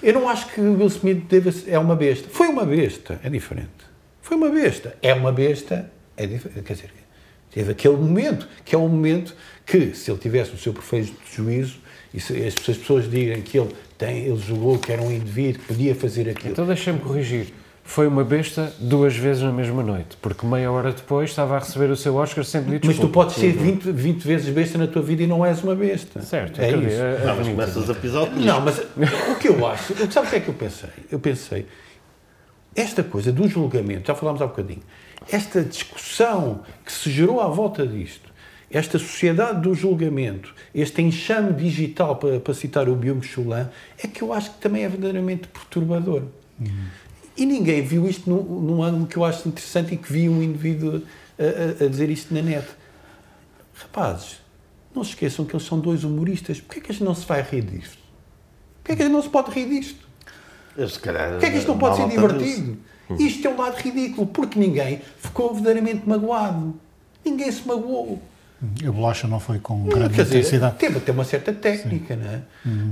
[0.02, 2.28] Eu não acho que Will Smith deve, é uma besta.
[2.30, 3.88] Foi uma besta, é diferente.
[4.22, 4.96] Foi uma besta.
[5.02, 6.62] É uma besta, é diferente.
[6.64, 6.92] Quer dizer,
[7.58, 9.34] Teve aquele momento, que é o momento
[9.66, 11.78] que, se ele tivesse o seu perfeito juízo,
[12.14, 15.68] e se as pessoas digam que ele, tem, ele julgou que era um indivíduo que
[15.70, 16.52] podia fazer aquilo.
[16.52, 17.48] Então deixa-me corrigir.
[17.84, 21.90] Foi uma besta duas vezes na mesma noite, porque meia hora depois estava a receber
[21.90, 25.02] o seu Oscar sem pedir Mas tu podes ser 20, 20 vezes besta na tua
[25.02, 26.22] vida e não és uma besta.
[26.22, 27.02] Certo, é isso.
[27.02, 28.78] É, não, mas começas a pisar o Não, mas
[29.32, 30.90] o que eu acho, sabe o que é que eu pensei?
[31.12, 31.66] Eu pensei,
[32.76, 34.84] esta coisa do julgamento, já falámos há bocadinho,
[35.30, 38.28] esta discussão que se gerou à volta disto,
[38.70, 44.34] esta sociedade do julgamento, este enxame digital, para, para citar o Byung-Chul é que eu
[44.34, 46.24] acho que também é verdadeiramente perturbador.
[46.60, 46.86] Uhum.
[47.38, 50.42] E ninguém viu isto num, num ângulo que eu acho interessante e que vi um
[50.42, 51.04] indivíduo
[51.40, 52.68] a, a, a dizer isto na net.
[53.76, 54.42] rapazes,
[54.94, 56.60] não se esqueçam que eles são dois humoristas.
[56.60, 58.00] Porquê é que a gente não se vai rir disto?
[58.80, 60.08] Porquê é que a gente não se pode rir disto?
[60.76, 62.78] Eu, se calhar, Porquê é que isto não pode ser divertido?
[63.20, 66.76] Isto é um lado ridículo, porque ninguém ficou verdadeiramente magoado.
[67.26, 68.22] Ninguém se magoou.
[68.86, 70.76] A bolacha não foi com grande Quer dizer, intensidade.
[70.78, 72.42] teve até uma certa técnica, não é?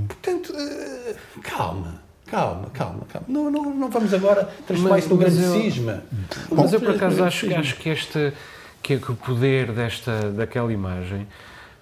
[0.06, 3.26] Portanto, eh, calma, calma, calma, calma.
[3.28, 6.02] Não, não, não vamos agora transformar isso num grande eu- cisma.
[6.52, 8.32] Mas eu, por Bom, acaso, acho, acho que, este,
[8.82, 11.26] que, que o poder desta, daquela imagem,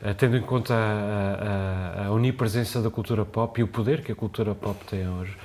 [0.03, 4.11] eh, tendo em conta a, a- a onipresença da cultura pop e o poder que
[4.13, 5.37] a cultura pop tem hoje,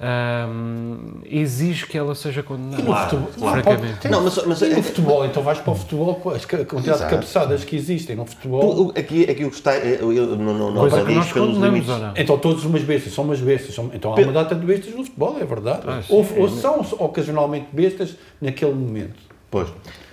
[0.00, 2.82] ahm, exige que ela seja condenada.
[2.82, 4.08] No futebol, claro, francamente.
[4.08, 6.98] Não, mas- mas- e no futebol, então vais para o futebol com as ca- quantidade
[6.98, 7.04] Exato.
[7.04, 8.92] de cabeçadas que existem no futebol.
[8.96, 9.76] Aqui, aqui o que está.
[9.76, 11.90] Eu, eu, não, não, não avalio nós pelos limites.
[12.16, 13.74] Então todos umas bestas, são umas bestas.
[13.74, 15.82] São, então há uma data de bestas no futebol, é verdade.
[15.86, 19.20] Ah, sim, ou, é ou são ocasionalmente bestas naquele momento.
[19.50, 19.68] Pois.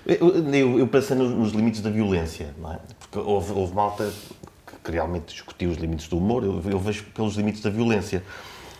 [0.05, 2.79] Eu, eu, eu pensei nos, nos limites da violência, não é?
[2.99, 4.09] Porque houve, houve malta
[4.83, 8.23] que realmente discutiu os limites do humor, eu, eu vejo pelos limites da violência.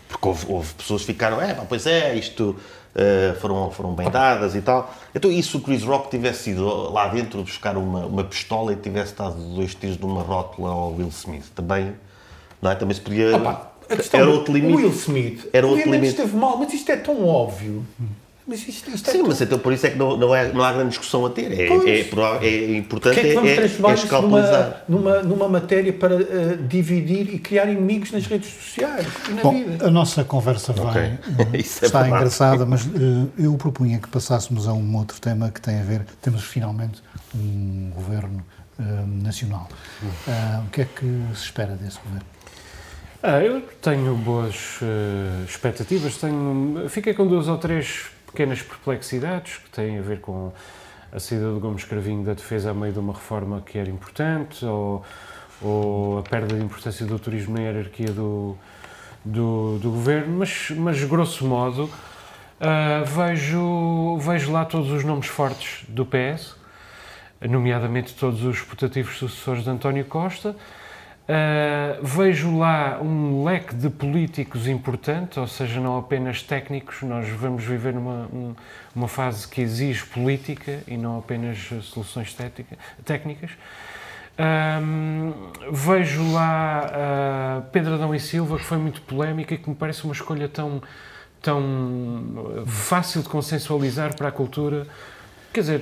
[0.08, 2.56] Porque houve, houve pessoas que ficaram, é, pá, pois é, isto
[3.00, 4.92] eh, foram, foram bem dadas e tal.
[5.14, 8.76] Então, e se o Chris Rock tivesse ido lá dentro buscar uma, uma pistola e
[8.76, 11.46] tivesse dado dois tiros numa rótula ao Will Smith?
[11.54, 11.94] Também,
[12.60, 12.76] não é?
[12.76, 13.38] Também se podia.
[13.38, 14.74] Opa, a questão era outro limite.
[14.74, 16.08] O Will Smith, Era outro limite.
[16.08, 17.86] esteve mal, mas isto é tão óbvio.
[18.50, 19.28] Mas isto, isto é Sim, tão...
[19.28, 21.52] mas então por isso é que não, não, é, não há grande discussão a ter.
[21.52, 24.84] É, é, prova- é importante é que é, é, é escalpelizar.
[24.88, 29.42] numa, numa, numa matéria para eh, dividir e criar inimigos nas redes sociais e na
[29.42, 29.86] Bom, vida?
[29.86, 31.60] a nossa conversa vai, Ok.
[31.60, 32.08] Isso é está verdade.
[32.22, 36.06] engraçada, mas eh, eu propunha que passássemos a um outro tema que tem a ver,
[36.22, 37.04] temos finalmente
[37.36, 38.46] um governo
[39.24, 39.68] nacional.
[40.66, 42.26] O que é que se espera desse governo?
[43.24, 44.80] Ah, eu tenho boas
[45.50, 46.16] expectativas.
[46.18, 50.52] Tenho, fiquei com duas ou três pequenas perplexidades que têm a ver com
[51.12, 54.66] a saída do Gomes Cravinho da defesa a meio de uma reforma que era importante
[54.66, 55.04] ou,
[55.62, 58.56] ou a perda de importância do turismo na hierarquia do,
[59.24, 61.90] do, do governo, mas, mas grosso modo
[62.60, 66.56] ah, vejo, vejo lá todos os nomes fortes do PS,
[67.42, 70.56] nomeadamente todos os putativos sucessores de António Costa.
[71.28, 77.66] Uh, vejo lá um leque de políticos importante, ou seja, não apenas técnicos, nós vamos
[77.66, 78.56] viver numa um-
[78.96, 83.52] uma fase que exige política e não apenas soluções tética- técnicas.
[84.40, 85.34] Um,
[85.72, 90.06] vejo lá uh, Pedro Adão e Silva, que foi muito polémica e que me parece
[90.06, 90.82] uma escolha tão,
[91.42, 94.88] tão uh, fácil de consensualizar para a cultura.
[95.52, 95.82] Quer dizer,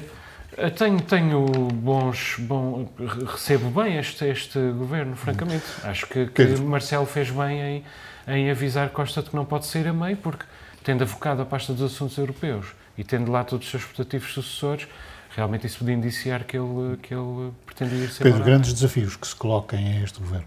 [0.77, 5.65] tenho, tenho bons, bom, re- recebo bem este, este governo, francamente.
[5.83, 6.45] Acho que, que.
[6.61, 7.83] Marcelo fez bem em,
[8.27, 10.45] em avisar Costa de que não pode sair a meio, porque
[10.83, 14.87] tendo avocado a pasta dos assuntos europeus e tendo lá todos os seus putativos sucessores,
[15.35, 18.49] realmente isso podia indiciar que ele, que ele pretendia ir ser Pedro, barato.
[18.49, 20.45] grandes desafios que se coloquem a este governo.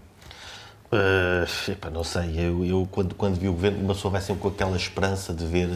[0.91, 4.41] Uh, epá, não sei, eu, eu quando, quando vi o governo, uma pessoa vai sempre
[4.41, 5.69] com aquela esperança de ver,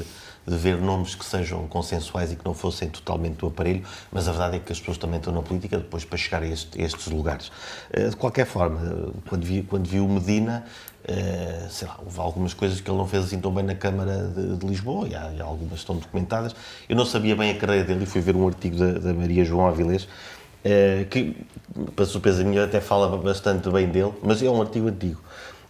[0.45, 4.31] de ver nomes que sejam consensuais e que não fossem totalmente do aparelho, mas a
[4.31, 6.85] verdade é que as pessoas também estão na política depois para chegar a, este- a
[6.85, 7.51] estes lugares.
[7.95, 10.63] Uh, de qualquer forma, uh, quando vi, quando vi o Medina,
[11.09, 14.27] uh, sei lá, houve algumas coisas que ele não fez assim tão bem na Câmara
[14.27, 16.55] de, de Lisboa e, há, e algumas estão documentadas.
[16.89, 19.45] Eu não sabia bem a carreira dele e fui ver um artigo da, da Maria
[19.45, 20.07] João Avilés
[20.63, 21.35] eh, que,
[21.95, 25.19] para surpresa minha, até fala bastante bem dele, mas é um artigo antigo.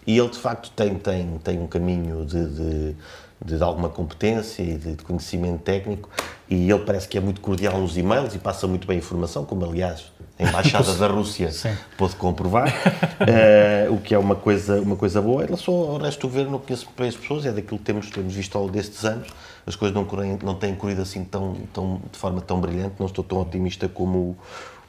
[0.05, 2.95] E ele, de facto, tem, tem, tem um caminho de, de,
[3.43, 6.09] de alguma competência e de, de conhecimento técnico,
[6.49, 9.45] e ele parece que é muito cordial nos e-mails e passa muito bem a informação,
[9.45, 11.75] como, aliás, a Embaixada da Rússia Sim.
[11.97, 12.73] pôde comprovar,
[13.27, 15.43] eh, o que é uma coisa, uma coisa boa.
[15.43, 18.09] Em relação ao resto do governo, não conheço bem as pessoas, é daquilo que temos,
[18.09, 19.27] temos visto ao longo destes anos.
[19.65, 23.05] As coisas não, correm, não têm corrido assim tão, tão, de forma tão brilhante, não
[23.05, 24.37] estou tão otimista como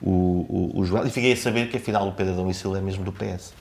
[0.03, 1.07] o, o, o, o Joel.
[1.07, 3.53] E fiquei a saber que afinal o Pedro e Silva é mesmo do PS.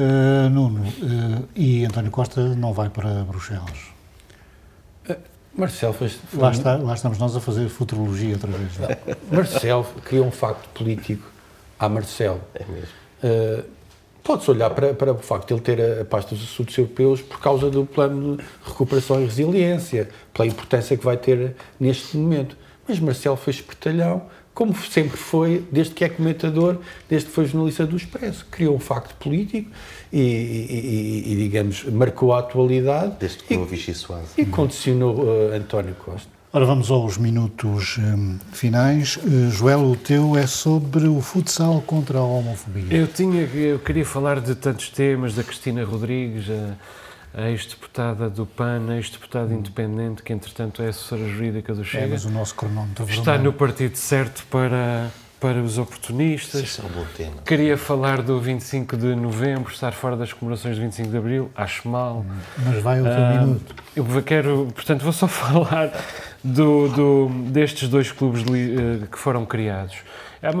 [0.00, 3.90] Uh, Nuno, uh, e António Costa não vai para Bruxelas.
[5.54, 8.78] Marcelo fez, foi Lá, está, lá estamos nós a fazer futurologia outra vez.
[8.78, 8.98] não é?
[9.30, 11.28] Marcelo criou um facto político
[11.78, 12.40] a Marcelo.
[12.54, 12.88] É mesmo.
[13.22, 13.80] Uh,
[14.22, 17.22] Pode-se olhar para, para o facto de ele ter a, a pasta dos assuntos europeus
[17.22, 22.56] por causa do plano de recuperação e resiliência, pela importância que vai ter neste momento.
[22.86, 24.22] Mas Marcelo foi espertalhão,
[24.60, 26.76] como sempre foi, desde que é comentador,
[27.08, 28.44] desde que foi jornalista do Expresso.
[28.50, 29.70] Criou um facto político
[30.12, 34.32] e, e- e- e, digamos, marcou a atualidade Desde que e, Vichy Soase.
[34.36, 36.28] e condicionou uh, António Costa.
[36.52, 39.16] Ora, vamos aos minutos hum, finais.
[39.16, 42.84] Uh, Joel, o teu é sobre o futsal contra a homofobia.
[42.94, 46.76] Eu, tinha, eu queria falar de tantos temas, da Cristina Rodrigues, a,
[47.32, 52.08] a ex-deputada do PAN, a ex-deputada independente, que entretanto é assessora jurídica do É, Chega.
[52.08, 53.44] mas o nosso cronómetro Está vermelho.
[53.44, 55.08] no partido certo para,
[55.38, 56.60] para os oportunistas.
[56.60, 57.36] Isso é um bom tema.
[57.46, 61.88] Queria falar do 25 de novembro, estar fora das comemorações do 25 de abril, acho
[61.88, 62.26] mal.
[62.58, 63.74] Mas vai ao teu Ah, minuto.
[63.94, 65.92] Eu quero, portanto, vou só falar
[66.42, 69.96] do, do- destes dois clubes li- eh, que foram criados.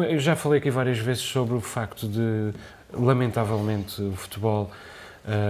[0.08, 2.52] Eu já falei aqui várias vezes sobre o facto de,
[2.92, 4.70] lamentavelmente, o futebol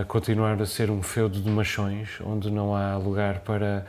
[0.08, 3.86] continuar a ser um feudo de machões, onde não há lugar para,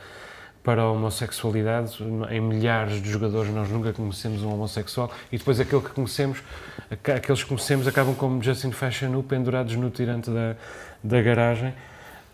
[0.62, 1.98] para a homossexualidade.
[2.30, 6.42] Em milhares de jogadores nós nunca conhecemos um homossexual e depois aquele que conhecemos,
[6.90, 10.56] aqueles que conhecemos acabam como Justin Fashanu pendurados no tirante da,
[11.02, 11.74] da garagem.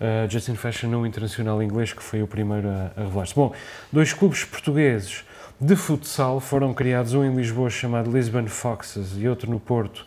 [0.00, 3.34] Uh, Justin Fashanu, internacional inglês, que foi o primeiro a, a revelar-se.
[3.34, 3.52] Bom,
[3.90, 5.24] dois clubes portugueses
[5.60, 10.06] de futsal foram criados, um em Lisboa chamado Lisbon Foxes e outro no Porto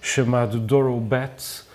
[0.00, 1.65] chamado Douro Bats,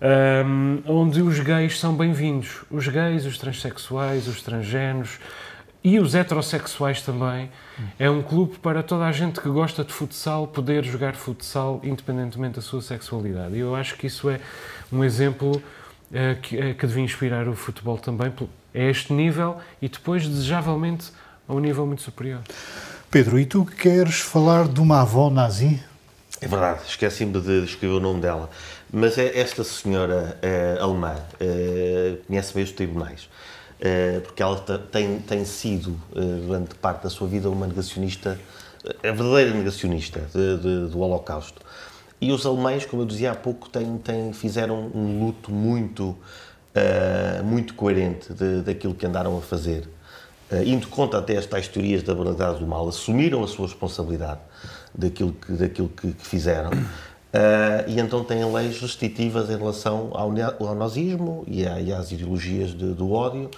[0.00, 2.62] um, onde os gays são bem-vindos.
[2.70, 5.18] Os gays, os transexuais, os transgéneros
[5.82, 7.50] e os heterossexuais também.
[7.98, 12.56] É um clube para toda a gente que gosta de futsal poder jogar futsal independentemente
[12.56, 13.54] da sua sexualidade.
[13.54, 14.40] E eu acho que isso é
[14.90, 15.62] um exemplo
[16.12, 18.32] eh, que, eh, que devia inspirar o futebol também
[18.74, 21.12] a este nível e depois, desejavelmente,
[21.48, 22.40] a um nível muito superior.
[23.10, 25.82] Pedro, e tu queres falar de uma avó nazi?
[26.40, 28.50] É verdade, esqueci-me de escrever o nome dela.
[28.96, 33.28] Mas é esta senhora eh, alemã eh, conhece bem os tribunais,
[33.80, 34.56] eh, porque ela
[34.92, 36.00] tem, tem sido,
[36.46, 38.38] durante parte da sua vida, uma negacionista,
[39.02, 41.60] a verdadeira negacionista de- de- do Holocausto.
[42.20, 46.16] E os alemães, como eu dizia há pouco, têm, têm- fizeram um luto muito,
[47.44, 49.88] muito coerente de- daquilo que andaram a fazer.
[50.52, 54.40] Uh, indo contra até as tais teorias da banalidade do mal, assumiram a sua responsabilidade
[54.94, 56.70] daquilo que, daquilo que, que fizeram
[57.34, 60.30] uh, e então têm leis restritivas em relação ao,
[60.66, 63.50] ao nazismo e, a- e às ideologias de- do ódio.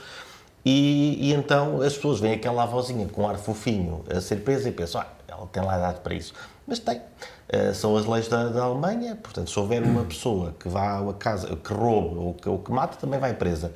[0.64, 4.72] E, e então as pessoas veem aquela avózinha com ar fofinho a ser presa e
[4.72, 6.34] pensam, ah, ela tem lá idade para isso.
[6.66, 6.96] Mas tem.
[6.98, 11.12] Uh, são as leis da, da Alemanha, portanto, se houver uma pessoa que vá a
[11.12, 13.70] casa, que roube ou que, ou que mate, também vai presa.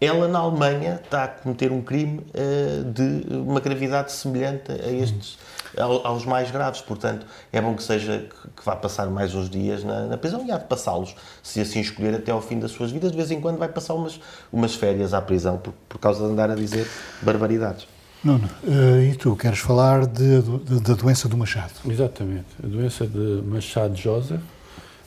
[0.00, 5.38] Ela, na Alemanha, está a cometer um crime eh, de uma gravidade semelhante a estes,
[5.78, 6.80] aos mais graves.
[6.80, 10.50] Portanto, é bom que seja que, vá passar mais uns dias na, na prisão e
[10.52, 13.10] há de passá-los, se assim escolher, até ao fim das suas vidas.
[13.10, 14.20] De vez em quando vai passar umas,
[14.52, 16.86] umas férias à prisão por, por causa de andar a dizer
[17.22, 17.86] barbaridades.
[18.22, 21.72] Nuno, eh, e tu queres falar de- de- da doença do Machado?
[21.86, 22.46] Exatamente.
[22.62, 24.40] A doença de Machado Joseph,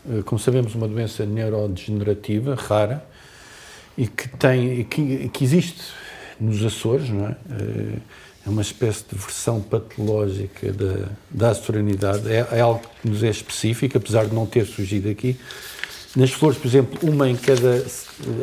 [0.08, 3.04] eh, como sabemos, uma doença neurodegenerativa, rara,
[3.98, 5.82] e que, tem, que, e que existe
[6.40, 7.36] nos Açores, não é?
[8.48, 12.32] É uma espécie de versão patológica da, da açorianidade.
[12.32, 15.38] É, é algo que nos é específico, apesar de não ter surgido aqui.
[16.16, 17.84] Nas flores, por exemplo, uma em cada.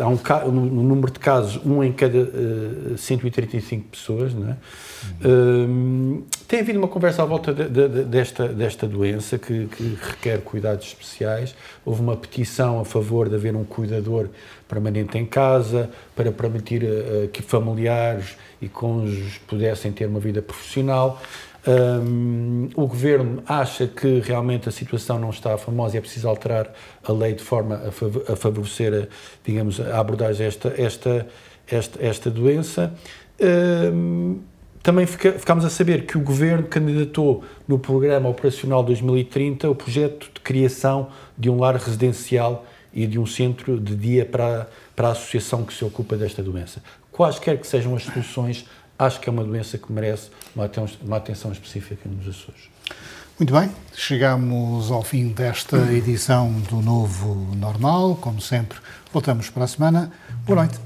[0.01, 4.57] Há um, no número de casos, um em cada eh, 135 pessoas, não é?
[5.27, 9.99] Hum, tem havido uma conversa à volta de- de- de- desta, desta doença que, que
[10.01, 11.55] requer cuidados especiais.
[11.85, 14.29] Houve uma petição a favor de haver um cuidador
[14.69, 21.21] permanente em casa para permitir eh, que familiares e cônjuges pudessem ter uma vida profissional.
[21.67, 26.71] Hum, o governo acha que realmente a situação não está famosa e é preciso alterar
[27.03, 29.07] a lei de forma a, fav- a favorecer, a,
[29.43, 31.27] digamos, a abordagem a esta, esta,
[31.67, 32.93] esta, esta doença.
[33.41, 34.41] Hum,
[34.83, 40.31] também fica, ficámos a saber que o governo candidatou no Programa Operacional 2030 o projeto
[40.35, 41.09] de criação
[41.39, 45.73] de um lar residencial e de um centro de dia para, para a associação que
[45.73, 46.83] se ocupa desta doença.
[47.11, 48.67] Quaisquer que sejam as soluções,
[48.99, 52.63] acho que é uma doença que merece uma aten- uma atenção específica nos Açores.
[53.39, 58.15] Muito bem, chegamos ao fim desta edição do Novo Normal.
[58.21, 58.79] Como sempre,
[59.13, 60.13] voltamos para a semana.
[60.47, 60.79] Boa noite.